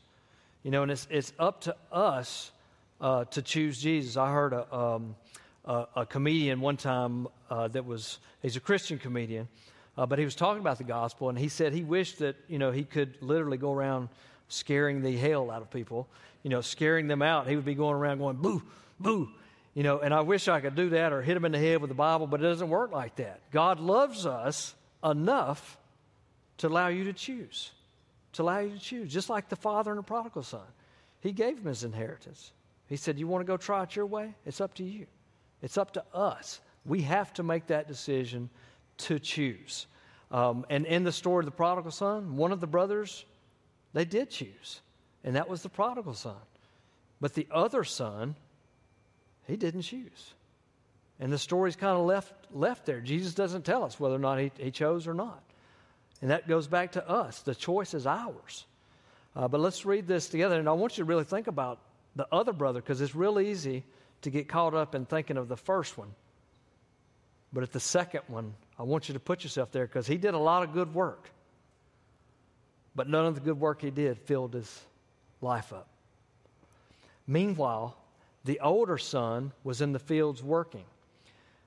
[0.62, 2.52] You know, and it's, it's up to us
[3.00, 4.16] uh, to choose Jesus.
[4.16, 5.16] I heard a, um,
[5.64, 9.48] a, a, comedian one time uh, that was, he's a Christian comedian,
[9.98, 12.58] uh, but he was talking about the gospel, and he said he wished that, you
[12.58, 14.08] know, he could literally go around
[14.48, 16.08] scaring the hell out of people,
[16.42, 17.48] you know, scaring them out.
[17.48, 18.62] He would be going around going, boo,
[19.00, 19.28] boo,
[19.74, 21.80] you know, and I wish I could do that or hit them in the head
[21.80, 23.40] with the Bible, but it doesn't work like that.
[23.50, 25.78] God loves us enough
[26.58, 27.72] to allow you to choose
[28.32, 30.66] to allow you to choose, just like the father and the prodigal son.
[31.20, 32.52] He gave him his inheritance.
[32.88, 34.34] He said, You want to go try it your way?
[34.44, 35.06] It's up to you.
[35.60, 36.60] It's up to us.
[36.84, 38.50] We have to make that decision
[38.98, 39.86] to choose.
[40.30, 43.24] Um, and in the story of the prodigal son, one of the brothers,
[43.92, 44.80] they did choose,
[45.22, 46.34] and that was the prodigal son.
[47.20, 48.34] But the other son,
[49.46, 50.34] he didn't choose.
[51.20, 53.00] And the story's kind of left, left there.
[53.00, 55.42] Jesus doesn't tell us whether or not he, he chose or not.
[56.20, 57.40] And that goes back to us.
[57.42, 58.64] The choice is ours.
[59.34, 60.58] Uh, but let's read this together.
[60.58, 61.78] And I want you to really think about
[62.16, 63.84] the other brother because it's real easy
[64.22, 66.14] to get caught up in thinking of the first one.
[67.52, 70.34] But at the second one, I want you to put yourself there because he did
[70.34, 71.30] a lot of good work.
[72.94, 74.80] But none of the good work he did filled his
[75.40, 75.88] life up.
[77.26, 77.96] Meanwhile,
[78.44, 80.84] the older son was in the fields working.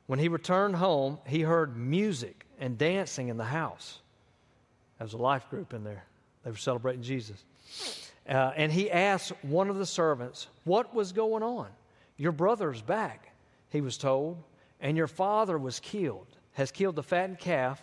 [0.08, 4.00] When he returned home, he heard music and dancing in the house.
[4.98, 6.06] There was a life group in there.
[6.44, 7.44] They were celebrating Jesus.
[8.28, 11.68] Uh, and he asked one of the servants, What was going on?
[12.18, 13.32] Your brother's back,
[13.70, 14.42] he was told,
[14.80, 17.82] and your father was killed, has killed the fattened calf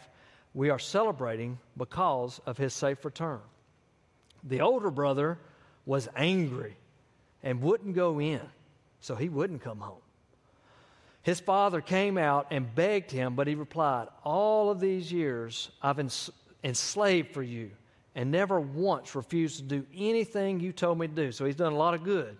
[0.54, 3.40] we are celebrating because of his safe return.
[4.44, 5.38] The older brother
[5.86, 6.76] was angry
[7.42, 8.40] and wouldn't go in,
[9.02, 10.00] so he wouldn't come home.
[11.22, 16.00] His father came out and begged him, but he replied, All of these years I've
[16.64, 17.70] enslaved for you
[18.14, 21.32] and never once refused to do anything you told me to do.
[21.32, 22.36] So he's done a lot of good.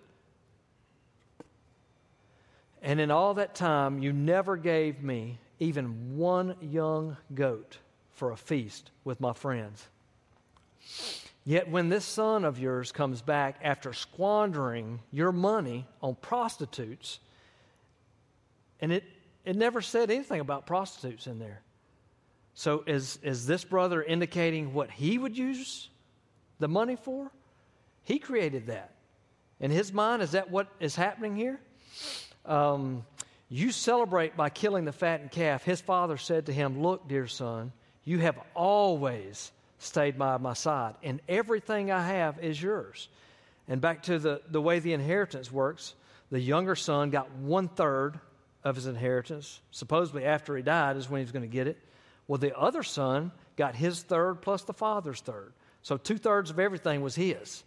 [2.82, 7.78] And in all that time, you never gave me even one young goat
[8.10, 9.86] for a feast with my friends.
[11.44, 17.18] Yet when this son of yours comes back after squandering your money on prostitutes,
[18.80, 19.04] and it,
[19.44, 21.62] it never said anything about prostitutes in there.
[22.54, 25.88] So is, is this brother indicating what he would use
[26.58, 27.30] the money for?
[28.04, 28.94] He created that.
[29.58, 31.60] In his mind, is that what is happening here?
[32.44, 33.04] Um,
[33.48, 35.62] you celebrate by killing the fattened calf.
[35.64, 37.72] His father said to him, Look, dear son,
[38.04, 39.52] you have always
[39.82, 43.08] stayed by my side, and everything I have is yours.
[43.68, 45.94] And back to the, the way the inheritance works,
[46.30, 48.18] the younger son got one third
[48.64, 49.60] of his inheritance.
[49.70, 51.78] Supposedly, after he died, is when he was going to get it.
[52.26, 55.52] Well, the other son got his third plus the father's third.
[55.82, 57.64] So two thirds of everything was his.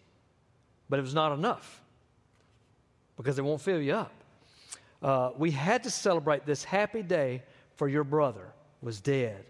[0.89, 1.81] But it was not enough
[3.17, 4.13] because it won't fill you up.
[5.01, 7.43] Uh, we had to celebrate this happy day
[7.75, 9.45] for your brother was dead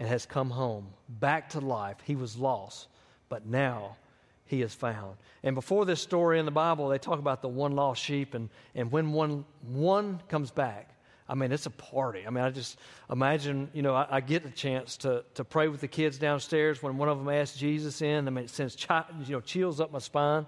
[0.00, 1.98] and has come home, back to life.
[2.04, 2.88] He was lost,
[3.28, 3.98] but now
[4.46, 5.18] he is found.
[5.42, 8.48] And before this story in the Bible, they talk about the one lost sheep, and,
[8.74, 10.96] and when one, one comes back,
[11.28, 12.24] I mean, it's a party.
[12.26, 12.78] I mean, I just
[13.10, 16.82] imagine, you know, I, I, get the chance to, to pray with the kids downstairs
[16.82, 18.26] when one of them asks Jesus in.
[18.26, 20.46] I mean, it sends chi- you know, chills up my spine.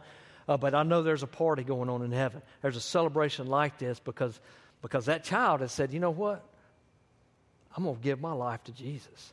[0.49, 2.43] Uh, but I know there's a party going on in heaven.
[2.63, 4.41] There's a celebration like this because,
[4.81, 6.45] because that child has said, you know what?
[7.77, 9.33] I'm going to give my life to Jesus.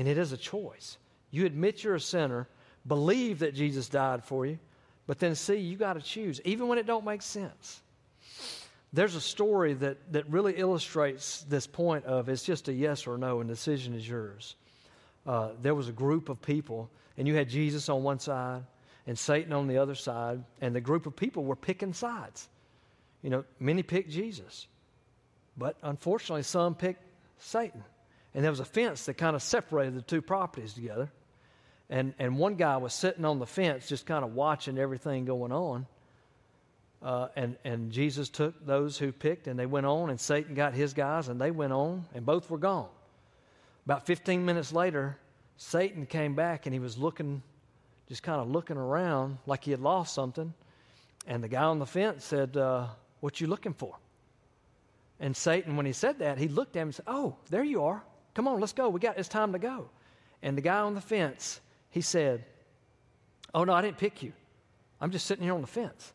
[0.00, 0.96] And it is a choice.
[1.30, 2.48] You admit you're a sinner,
[2.86, 4.58] believe that Jesus died for you,
[5.06, 7.82] but then see, you got to choose, even when it don't make sense.
[8.94, 13.18] There's a story that, that really illustrates this point of it's just a yes or
[13.18, 14.56] no, and decision is yours.
[15.26, 18.62] Uh, there was a group of people, and you had Jesus on one side
[19.06, 22.48] and Satan on the other side, and the group of people were picking sides.
[23.20, 24.66] You know, many picked Jesus,
[25.58, 27.04] but unfortunately, some picked
[27.36, 27.84] Satan.
[28.34, 31.10] And there was a fence that kind of separated the two properties together.
[31.88, 35.50] And, and one guy was sitting on the fence just kind of watching everything going
[35.50, 35.86] on.
[37.02, 40.74] Uh, and, and Jesus took those who picked and they went on, and Satan got
[40.74, 42.88] his guys and they went on, and both were gone.
[43.86, 45.16] About 15 minutes later,
[45.56, 47.42] Satan came back and he was looking,
[48.08, 50.54] just kind of looking around like he had lost something.
[51.26, 52.86] And the guy on the fence said, uh,
[53.20, 53.96] What you looking for?
[55.18, 57.82] And Satan, when he said that, he looked at him and said, Oh, there you
[57.84, 58.02] are.
[58.34, 58.88] Come on, let's go.
[58.88, 59.88] We got it's time to go.
[60.42, 62.44] And the guy on the fence, he said,
[63.54, 64.32] Oh no, I didn't pick you.
[65.00, 66.12] I'm just sitting here on the fence.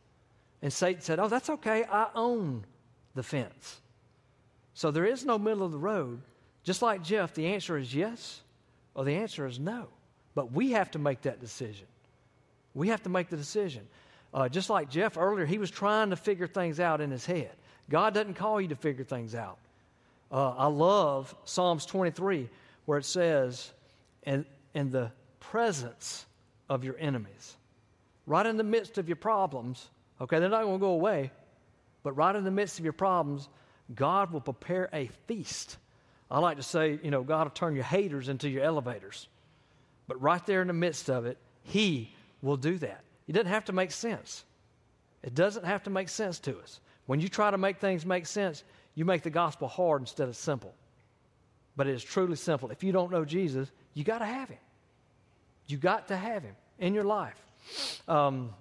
[0.62, 1.84] And Satan said, Oh, that's okay.
[1.84, 2.65] I own
[3.13, 3.82] the fence.
[4.73, 6.21] So there is no middle of the road.
[6.63, 8.41] Just like Jeff, the answer is yes
[8.93, 9.88] or the answer is no.
[10.34, 11.88] But we have to make that decision.
[12.73, 13.88] We have to make the decision.
[14.34, 17.51] Uh, just like Jeff earlier, he was trying to figure things out in his head.
[17.89, 19.58] God doesn't call you to figure things out.
[20.36, 22.50] Uh, I love Psalms 23,
[22.84, 23.71] where it says,
[24.24, 26.26] in, in the presence
[26.67, 27.56] of your enemies,
[28.28, 29.88] right in the midst of your problems,
[30.19, 31.32] okay, they're not going to go away,
[32.04, 33.48] but right in the midst of your problems,
[33.95, 35.78] God will prepare a feast.
[36.30, 39.30] I like to say, you know, God will turn your haters into your elevators.
[40.06, 43.06] But right there in the midst of it, He will do that.
[43.30, 44.43] It doesn't have to make sense.
[45.24, 46.82] It doesn't have to make sense to us.
[47.06, 50.36] When you try to make things make sense, you make the gospel hard instead of
[50.36, 50.73] simple.
[51.75, 52.71] But it is truly simple.
[52.71, 54.60] If you don't know Jesus, you got to have him.
[55.67, 57.41] You got to have him in your life.
[58.08, 58.53] Um,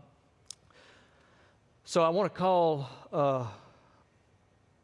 [1.84, 3.46] so I want to call uh,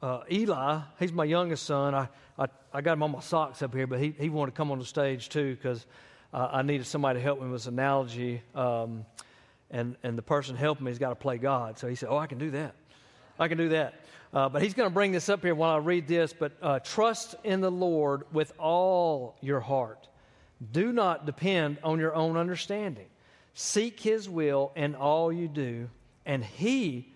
[0.03, 0.81] uh, Eli.
[0.99, 1.95] He's my youngest son.
[1.95, 2.09] I,
[2.39, 4.71] I, I, got him on my socks up here, but he, he wanted to come
[4.71, 5.87] on the stage too because
[6.33, 8.43] uh, I needed somebody to help me with this analogy.
[8.55, 9.07] Um,
[9.71, 11.79] and, and the person helping me has got to play God.
[11.79, 12.75] So he said, Oh, I can do that.
[13.39, 13.95] I can do that.
[14.33, 16.33] Uh, but he's going to bring this up here while I read this.
[16.33, 20.09] But uh, trust in the Lord with all your heart.
[20.73, 23.07] Do not depend on your own understanding.
[23.55, 25.89] Seek his will in all you do,
[26.25, 27.09] and he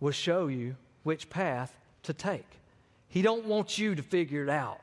[0.00, 2.46] will show you which path to take.
[3.08, 4.80] He don't want you to figure it out.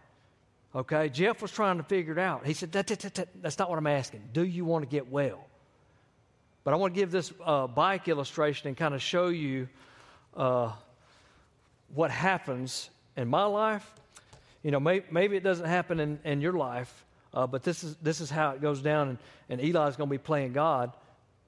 [0.75, 1.09] Okay?
[1.09, 2.45] Jeff was trying to figure it out.
[2.45, 4.21] He said, that, that, that, That's not what I'm asking.
[4.33, 5.45] Do you want to get well?
[6.63, 9.67] But I want to give this uh, bike illustration and kind of show you
[10.35, 10.73] uh,
[11.93, 13.89] what happens in my life.
[14.63, 17.95] You know, may, maybe it doesn't happen in, in your life, uh, but this is,
[17.97, 19.09] this is how it goes down.
[19.09, 19.17] And,
[19.49, 20.91] and Eli's going to be playing God.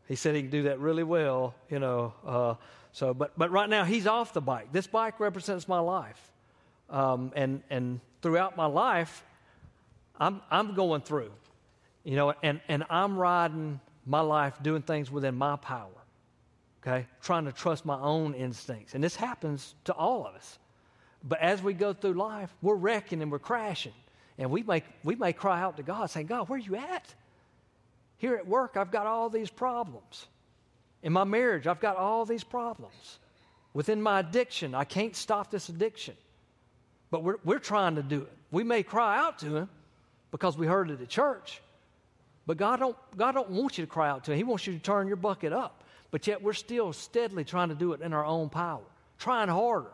[0.07, 2.13] He said he can do that really well, you know.
[2.25, 2.55] Uh,
[2.91, 4.71] so, but, but right now he's off the bike.
[4.71, 6.31] This bike represents my life.
[6.89, 9.23] Um, and, and throughout my life,
[10.19, 11.31] I'm, I'm going through,
[12.03, 16.00] you know, and, and I'm riding my life doing things within my power
[16.81, 17.05] okay?
[17.21, 18.95] Trying to trust my own instincts.
[18.95, 20.59] And this happens to all of us.
[21.23, 23.93] But as we go through life, we're wrecking and we're crashing.
[24.37, 27.13] And we may, we may cry out to God saying, God, where are you at?
[28.17, 30.27] Here at work, I've got all these problems.
[31.03, 33.19] In my marriage, I've got all these problems.
[33.73, 36.15] Within my addiction, I can't stop this addiction.
[37.09, 38.31] But we're, we're trying to do it.
[38.51, 39.69] We may cry out to Him
[40.31, 41.61] because we heard it at church,
[42.45, 44.37] but God don't, God don't want you to cry out to Him.
[44.37, 45.80] He wants you to turn your bucket up.
[46.11, 48.83] But yet we're still steadily trying to do it in our own power,
[49.17, 49.91] trying harder.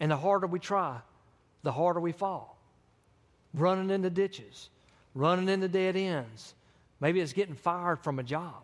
[0.00, 0.98] And the harder we try,
[1.62, 2.58] the harder we fall.
[3.54, 4.68] Running into ditches,
[5.14, 6.54] running into dead ends.
[7.00, 8.62] Maybe it's getting fired from a job.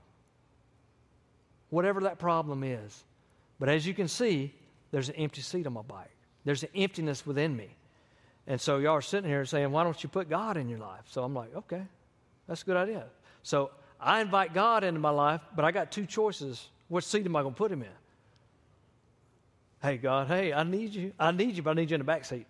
[1.71, 3.05] Whatever that problem is.
[3.61, 4.53] But as you can see,
[4.91, 6.11] there's an empty seat on my bike.
[6.45, 7.69] There's an emptiness within me.
[8.47, 11.03] And so y'all are sitting here saying, why don't you put God in your life?
[11.07, 11.83] So I'm like, okay,
[12.49, 13.05] that's a good idea.
[13.45, 13.71] So
[14.01, 16.69] I invite God into my life, but I got two choices.
[16.89, 17.89] What seat am I going to put him in?
[19.83, 21.13] Hey, God, hey, I need you.
[21.19, 22.47] I need you, but I need you in the back seat.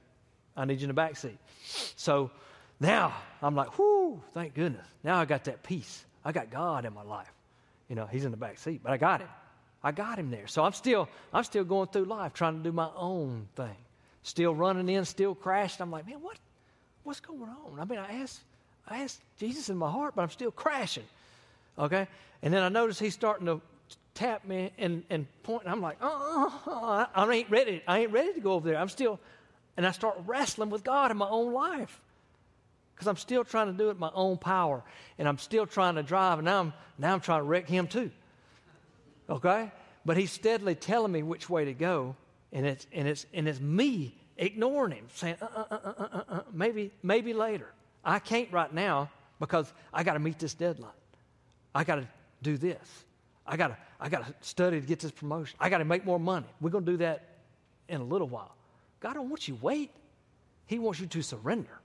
[0.57, 1.39] I need you in the back seat.
[1.97, 2.31] So
[2.81, 4.87] now I'm like, whoo, thank goodness.
[5.05, 6.05] Now I got that peace.
[6.25, 7.33] I got God in my life.
[7.89, 9.29] You know, he's in the back seat, but I got him.
[9.83, 10.47] I got him there.
[10.47, 13.77] So I'm still, I'm still going through life trying to do my own thing.
[14.23, 15.83] Still running in, still crashing.
[15.83, 16.37] I'm like, man, what,
[17.05, 17.81] what's going on?
[17.81, 18.41] I mean, I asked,
[18.87, 21.05] I asked Jesus in my heart, but I'm still crashing.
[21.81, 22.07] Okay?
[22.43, 23.61] And then I notice he's starting to
[24.15, 25.65] tap me and, and point.
[25.65, 27.83] And I'm like, oh, I, ain't ready.
[27.89, 28.79] I ain't ready to go over there.
[28.79, 29.19] I'm still,
[29.77, 32.01] and I start wrestling with God in my own life
[32.95, 34.83] because I'm still trying to do it my own power,
[35.19, 37.87] and I'm still trying to drive, and now I'm now I'm trying to wreck him
[37.87, 38.11] too.
[39.31, 39.73] Okay,
[40.05, 42.15] but he's steadily telling me which way to go,
[42.53, 46.23] and it's and it's and it's me ignoring him, saying, uh, uh, uh, uh, uh,
[46.29, 47.73] uh maybe maybe later.
[48.05, 49.09] I can't right now
[49.39, 50.93] because I got to meet this deadline.
[51.75, 52.09] I got to
[52.43, 53.05] do this.
[53.47, 55.57] I got to I got to study to get this promotion.
[55.61, 56.47] I got to make more money.
[56.61, 57.37] We're going to do that
[57.89, 58.55] in a little while.
[59.01, 59.91] God don't want you to wait.
[60.67, 61.81] He wants you to surrender.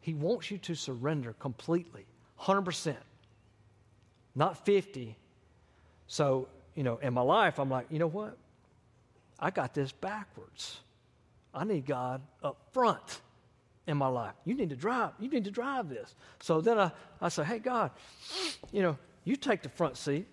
[0.00, 2.04] He wants you to surrender completely,
[2.40, 2.96] 100%,
[4.34, 5.16] not 50.
[6.08, 8.36] So, you know, in my life, I'm like, you know what?
[9.38, 10.80] I got this backwards.
[11.54, 13.20] I need God up front
[13.86, 14.34] in my life.
[14.44, 15.10] You need to drive.
[15.18, 16.14] You need to drive this.
[16.40, 17.90] So then I, I say, hey, God,
[18.70, 20.26] you know, you take the front seat.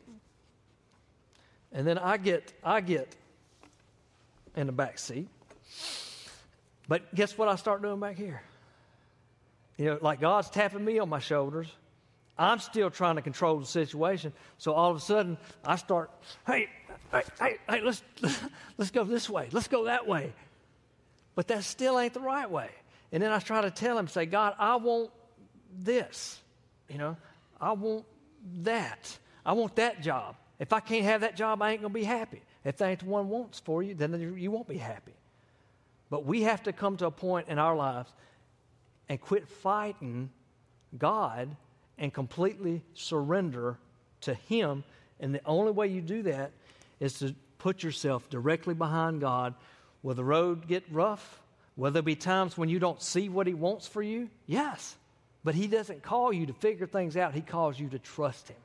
[1.71, 3.15] And then I get, I get
[4.55, 5.27] in the back seat.
[6.87, 8.41] But guess what I start doing back here?
[9.77, 11.71] You know, like God's tapping me on my shoulders.
[12.37, 14.33] I'm still trying to control the situation.
[14.57, 16.09] So all of a sudden, I start,
[16.47, 16.67] hey,
[17.11, 18.01] hey, hey, hey let's,
[18.77, 19.49] let's go this way.
[19.51, 20.33] Let's go that way.
[21.35, 22.69] But that still ain't the right way.
[23.11, 25.09] And then I try to tell him, say, God, I want
[25.77, 26.39] this.
[26.87, 27.17] You know,
[27.59, 28.05] I want
[28.61, 29.17] that.
[29.45, 30.35] I want that job.
[30.59, 32.41] If I can't have that job, I ain't going to be happy.
[32.63, 35.13] If that ain't the one wants for you, then you won't be happy.
[36.09, 38.11] But we have to come to a point in our lives
[39.07, 40.29] and quit fighting
[40.97, 41.55] God
[41.97, 43.77] and completely surrender
[44.21, 44.83] to Him.
[45.19, 46.51] And the only way you do that
[46.99, 49.53] is to put yourself directly behind God.
[50.03, 51.41] Will the road get rough?
[51.79, 54.29] Will there be times when you don't see what He wants for you?
[54.47, 54.97] Yes.
[55.45, 58.57] But He doesn't call you to figure things out, He calls you to trust Him.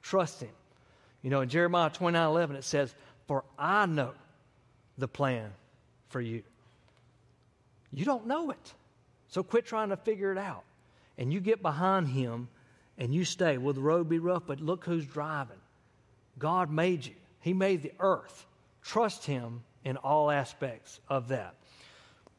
[0.00, 0.48] Trust Him.
[1.20, 2.94] You know, in Jeremiah 29 11, it says,
[3.26, 4.12] For I know
[4.96, 5.50] the plan
[6.08, 6.42] for you.
[7.92, 8.74] You don't know it.
[9.28, 10.64] So quit trying to figure it out.
[11.18, 12.48] And you get behind Him
[12.96, 13.58] and you stay.
[13.58, 14.44] Will the road be rough?
[14.46, 15.58] But look who's driving.
[16.38, 18.46] God made you, He made the earth.
[18.82, 21.54] Trust Him in all aspects of that.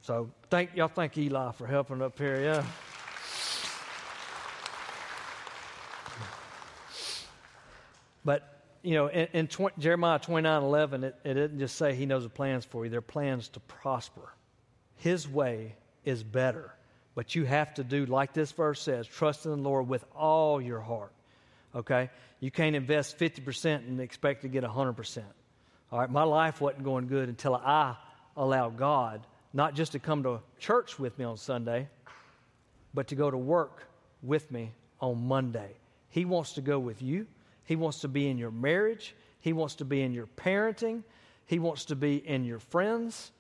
[0.07, 2.63] So thank y'all thank Eli for helping up here, yeah.
[8.23, 12.23] But you know, in, in Jeremiah 29 11, it, it didn't just say he knows
[12.23, 14.33] the plans for you, they're plans to prosper.
[14.95, 16.73] His way is better.
[17.13, 20.61] But you have to do, like this verse says, trust in the Lord with all
[20.61, 21.11] your heart.
[21.75, 22.09] Okay?
[22.39, 25.23] You can't invest 50% and expect to get 100%.
[25.91, 26.09] All right?
[26.09, 27.97] My life wasn't going good until I
[28.37, 29.27] allowed God
[29.57, 31.89] not just to come to church with me on Sunday,
[32.93, 33.87] but to go to work
[34.21, 35.71] with me on Monday.
[36.09, 37.25] He wants to go with you.
[37.65, 39.15] He wants to be in your marriage.
[39.39, 41.01] He wants to be in your parenting.
[41.47, 43.31] He wants to be in your friends.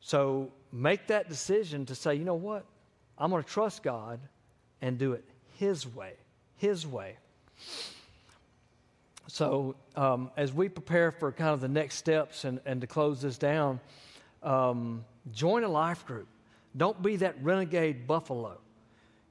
[0.00, 2.64] So make that decision to say, you know what?
[3.18, 4.20] I'm going to trust God
[4.80, 5.24] and do it
[5.58, 6.12] His way.
[6.56, 7.16] His way.
[9.26, 13.22] So, um, as we prepare for kind of the next steps and, and to close
[13.22, 13.80] this down,
[14.42, 16.28] um, join a life group.
[16.76, 18.58] Don't be that renegade buffalo.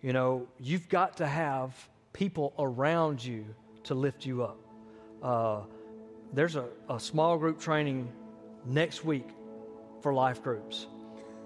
[0.02, 1.74] You know, you've got to have
[2.14, 3.46] people around you
[3.84, 4.58] to lift you up.
[5.22, 5.62] Uh,
[6.34, 8.12] there's a, a small group training
[8.66, 9.28] next week
[10.02, 10.88] for life groups.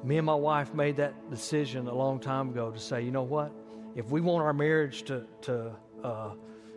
[0.03, 3.23] Me and my wife made that decision a long time ago to say, you know
[3.23, 3.51] what?
[3.95, 5.71] If we want our marriage to, to
[6.03, 6.31] uh,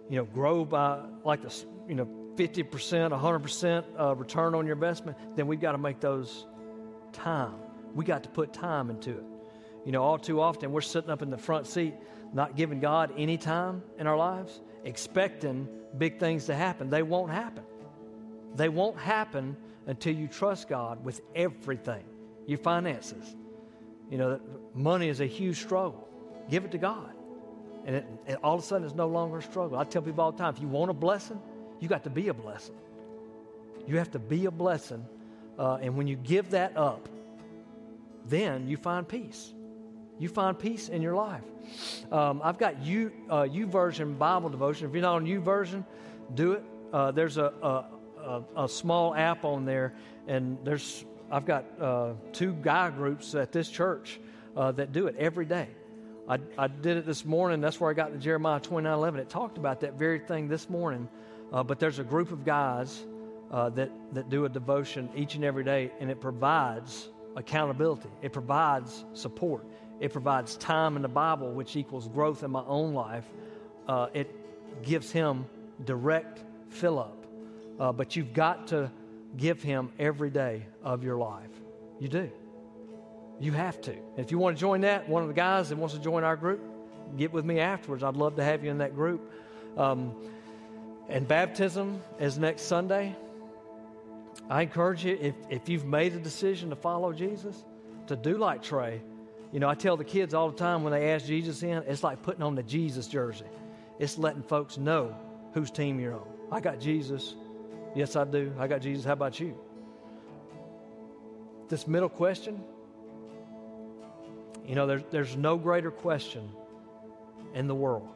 [0.08, 5.18] you know, grow by like the, you know, 50%, 100% uh, return on your investment,
[5.36, 6.46] then we've got to make those
[7.18, 7.54] time.
[7.94, 9.24] We got to put time into it.
[9.84, 11.94] You know, all too often we're sitting up in the front seat,
[12.32, 16.90] not giving God any time in our lives, expecting big things to happen.
[16.90, 17.64] They won't happen.
[18.54, 19.56] They won't happen
[19.86, 22.04] until you trust God with everything
[22.48, 23.36] your finances.
[24.10, 24.40] You know,
[24.74, 26.08] money is a huge struggle.
[26.48, 27.12] Give it to God.
[27.84, 29.78] And, it, and all of a sudden, it's no longer a struggle.
[29.78, 31.40] I tell people all the time if you want a blessing,
[31.78, 32.74] you got to be a blessing.
[33.86, 35.04] You have to be a blessing.
[35.58, 37.08] Uh, and when you give that up,
[38.26, 39.52] then you find peace.
[40.18, 41.42] You find peace in your life.
[42.12, 44.88] Um, I've got you uh, YouVersion Bible devotion.
[44.88, 45.84] If you're not on YouVersion,
[46.34, 46.64] do it.
[46.92, 47.84] Uh, there's a, a,
[48.22, 49.94] a, a, small app on there,
[50.26, 54.18] and there's I've got uh, two guy groups at this church
[54.56, 55.68] uh, that do it every day.
[56.28, 57.60] I, I did it this morning.
[57.60, 59.18] That's where I got the Jeremiah 29:11.
[59.18, 61.08] It talked about that very thing this morning.
[61.52, 63.04] Uh, but there's a group of guys
[63.50, 68.10] uh, that that do a devotion each and every day, and it provides accountability.
[68.22, 69.64] It provides support.
[70.00, 73.24] It provides time in the Bible, which equals growth in my own life.
[73.86, 75.46] Uh, it gives him
[75.84, 77.26] direct fill up.
[77.78, 78.90] Uh, but you've got to
[79.36, 81.50] give him every day of your life.
[82.00, 82.30] You do.
[83.40, 83.92] You have to.
[83.92, 86.24] And if you want to join that, one of the guys that wants to join
[86.24, 86.60] our group,
[87.16, 88.02] get with me afterwards.
[88.02, 89.32] I'd love to have you in that group.
[89.76, 90.12] Um,
[91.08, 93.16] and baptism is next Sunday.
[94.48, 97.64] I encourage you, if, if you've made a decision to follow Jesus,
[98.06, 99.02] to do like Trey
[99.52, 102.02] you know, I tell the kids all the time when they ask Jesus in, it's
[102.02, 103.46] like putting on the Jesus jersey.
[103.98, 105.16] It's letting folks know
[105.52, 106.26] whose team you're on.
[106.52, 107.34] I got Jesus.
[107.94, 108.52] Yes, I do.
[108.58, 109.04] I got Jesus.
[109.04, 109.58] How about you?
[111.68, 112.62] This middle question,
[114.66, 116.48] you know, there's, there's no greater question
[117.54, 118.08] in the world.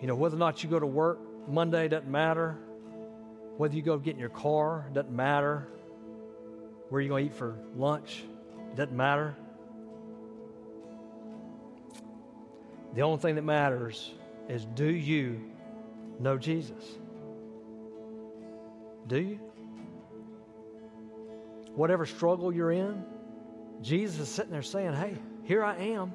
[0.00, 1.18] You know, whether or not you go to work
[1.48, 2.56] Monday doesn't matter.
[3.56, 5.68] Whether you go get in your car doesn't matter.
[6.88, 8.24] Where are you going to eat for lunch
[8.76, 9.36] doesn't matter.
[12.94, 14.12] The only thing that matters
[14.48, 15.40] is do you
[16.18, 16.84] know Jesus?
[19.06, 19.40] Do you?
[21.74, 23.04] Whatever struggle you're in,
[23.80, 26.12] Jesus is sitting there saying, Hey, here I am.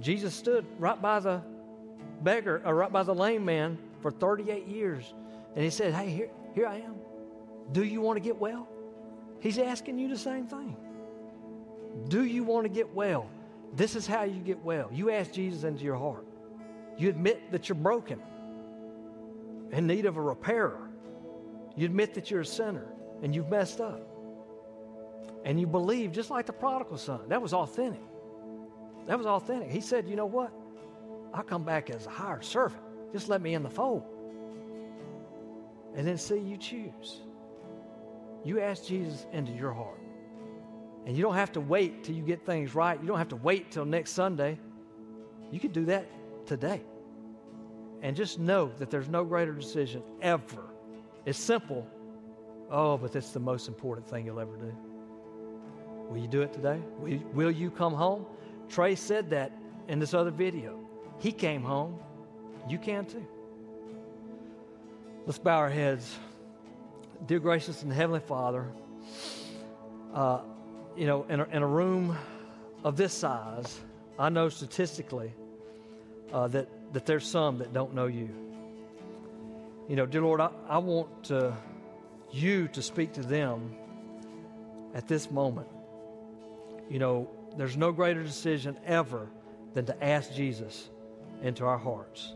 [0.00, 1.42] Jesus stood right by the
[2.22, 5.12] beggar, or right by the lame man for 38 years.
[5.54, 6.96] And he said, Hey, here, here I am.
[7.72, 8.68] Do you want to get well?
[9.40, 10.76] He's asking you the same thing.
[12.08, 13.28] Do you want to get well?
[13.74, 14.88] This is how you get well.
[14.92, 16.26] You ask Jesus into your heart.
[16.96, 18.20] You admit that you're broken,
[19.72, 20.90] in need of a repairer.
[21.76, 22.86] You admit that you're a sinner
[23.22, 24.00] and you've messed up.
[25.44, 27.28] And you believe, just like the prodigal son.
[27.28, 28.00] That was authentic.
[29.06, 29.70] That was authentic.
[29.70, 30.52] He said, You know what?
[31.32, 32.82] I'll come back as a hired servant.
[33.12, 34.04] Just let me in the fold.
[35.94, 37.22] And then see you choose.
[38.44, 40.00] You ask Jesus into your heart.
[41.06, 43.00] And you don't have to wait till you get things right.
[43.00, 44.58] You don't have to wait till next Sunday.
[45.50, 46.06] You can do that
[46.46, 46.82] today.
[48.02, 50.64] And just know that there's no greater decision ever.
[51.26, 51.86] It's simple.
[52.70, 54.74] Oh, but it's the most important thing you'll ever do.
[56.08, 56.80] Will you do it today?
[56.98, 58.26] Will you, will you come home?
[58.68, 59.52] Trey said that
[59.88, 60.78] in this other video.
[61.18, 61.98] He came home.
[62.68, 63.26] You can too.
[65.26, 66.18] Let's bow our heads.
[67.24, 68.66] Dear gracious and Heavenly Father,
[70.12, 70.40] uh,
[70.98, 72.14] you know, in a, in a, room
[72.84, 73.80] of this size,
[74.18, 75.32] I know statistically
[76.30, 78.28] uh, that, that there's some that don't know you.
[79.88, 81.56] You know, dear Lord, I, I want to,
[82.30, 83.74] you to speak to them
[84.92, 85.68] at this moment.
[86.90, 89.30] You know, there's no greater decision ever
[89.72, 90.90] than to ask Jesus
[91.40, 92.34] into our hearts.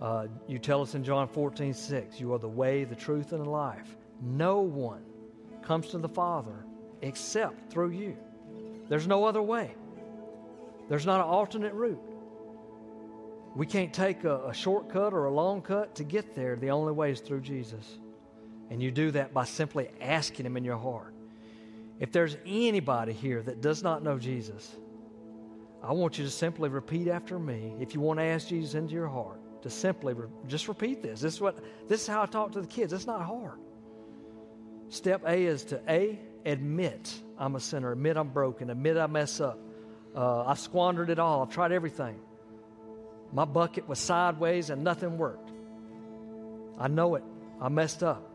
[0.00, 3.44] Uh, you tell us in John 14, 6, you are the way, the truth, and
[3.44, 3.96] the life.
[4.20, 5.02] No one
[5.62, 6.64] comes to the Father
[7.02, 8.16] except through you.
[8.88, 9.74] There's no other way.
[10.88, 12.00] There's not an alternate route.
[13.54, 16.56] We can't take a, a, shortcut or a long cut to get there.
[16.56, 17.98] The only way is through Jesus.
[18.70, 21.14] And you do that by simply asking Him in your heart.
[21.98, 24.76] If there's anybody here that does not know Jesus,
[25.82, 27.74] I want you to simply repeat after me.
[27.80, 31.20] If you want to ask Jesus into your heart, to simply re- just repeat this.
[31.20, 32.92] This is what this is how I talk to the kids.
[32.92, 33.58] It's not hard.
[34.88, 39.40] Step A is to A, admit I'm a sinner, admit I'm broken, admit I mess
[39.40, 39.58] up.
[40.14, 42.18] Uh, I've squandered it all, I've tried everything.
[43.32, 45.50] My bucket was sideways and nothing worked.
[46.78, 47.24] I know it.
[47.60, 48.30] I messed up.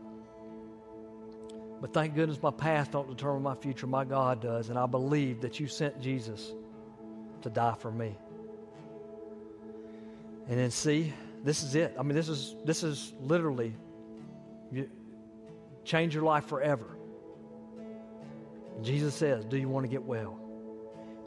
[1.80, 3.86] But thank goodness my past don't determine my future.
[3.86, 4.68] My God does.
[4.68, 6.52] And I believe that you sent Jesus
[7.42, 8.16] to die for me.
[10.48, 11.12] And then see,
[11.44, 11.94] this is it.
[11.98, 13.74] I mean, this is this is literally
[14.70, 14.88] you,
[15.84, 16.96] change your life forever.
[18.82, 20.38] Jesus says, Do you want to get well?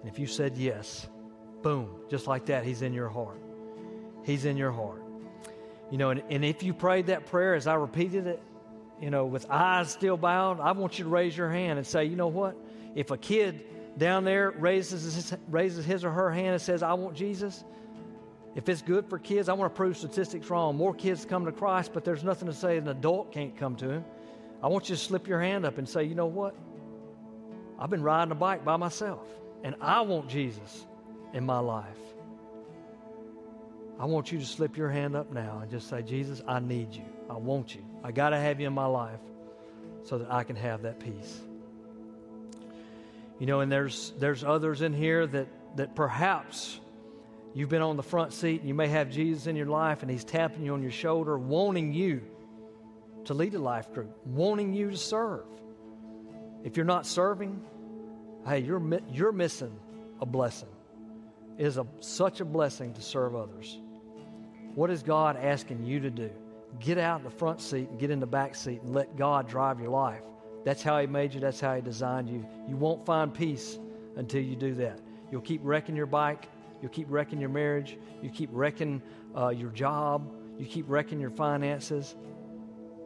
[0.02, 1.08] And if you said yes,
[1.62, 3.40] boom, just like that, He's in your heart.
[4.24, 5.04] He's in your heart.
[5.92, 8.42] You know, and, and if you prayed that prayer as I repeated it,
[9.00, 12.06] you know, with eyes still bowed, I want you to raise your hand and say,
[12.06, 12.56] you know what?
[12.96, 13.66] If a kid
[13.98, 17.64] down there raises his, raises his or her hand and says, I want Jesus,
[18.56, 20.78] if it's good for kids, I want to prove statistics wrong.
[20.78, 23.90] More kids come to Christ, but there's nothing to say an adult can't come to
[23.90, 24.06] him.
[24.64, 26.56] I want you to slip your hand up and say, you know what?
[27.78, 29.28] I've been riding a bike by myself,
[29.64, 30.86] and I want Jesus
[31.34, 31.86] in my life.
[34.00, 36.94] I want you to slip your hand up now and just say, Jesus, I need
[36.94, 37.06] you.
[37.30, 37.82] I want you.
[38.04, 39.20] I got to have you in my life
[40.04, 41.42] so that I can have that peace.
[43.40, 46.80] You know, and there's there's others in here that that perhaps
[47.56, 50.12] you've been on the front seat and you may have Jesus in your life and
[50.12, 52.22] he's tapping you on your shoulder, wanting you
[53.24, 55.46] to lead a life group, wanting you to serve.
[56.64, 57.62] If you're not serving,
[58.46, 59.76] hey, you're you're missing
[60.22, 60.70] a blessing.
[61.58, 63.80] It is a, such a blessing to serve others.
[64.76, 66.30] What is God asking you to do?
[66.80, 69.80] Get out the front seat and get in the back seat and let God drive
[69.80, 70.24] your life.
[70.66, 72.46] That's how He made you, that's how He designed you.
[72.68, 73.80] You won't find peace
[74.18, 75.00] until you do that.
[75.32, 76.50] You'll keep wrecking your bike,
[76.82, 79.02] you'll keep wrecking your marriage, you keep wrecking
[79.36, 82.16] uh, your job, you keep wrecking your finances,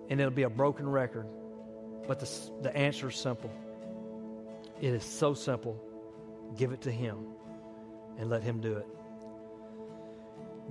[0.09, 1.27] and it'll be a broken record.
[2.07, 3.51] But the, the answer is simple.
[4.81, 5.79] It is so simple.
[6.57, 7.17] Give it to Him
[8.17, 8.87] and let Him do it.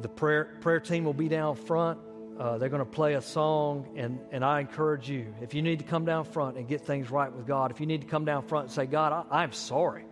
[0.00, 2.00] The prayer, prayer team will be down front.
[2.38, 5.80] Uh, they're going to play a song, and, and I encourage you if you need
[5.80, 8.24] to come down front and get things right with God, if you need to come
[8.24, 10.04] down front and say, God, I, I'm sorry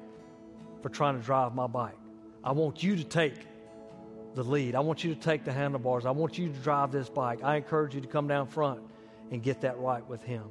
[0.82, 1.94] for trying to drive my bike.
[2.46, 3.34] I want you to take
[4.36, 4.76] the lead.
[4.76, 6.06] I want you to take the handlebars.
[6.06, 7.42] I want you to drive this bike.
[7.42, 8.82] I encourage you to come down front
[9.32, 10.44] and get that right with Him.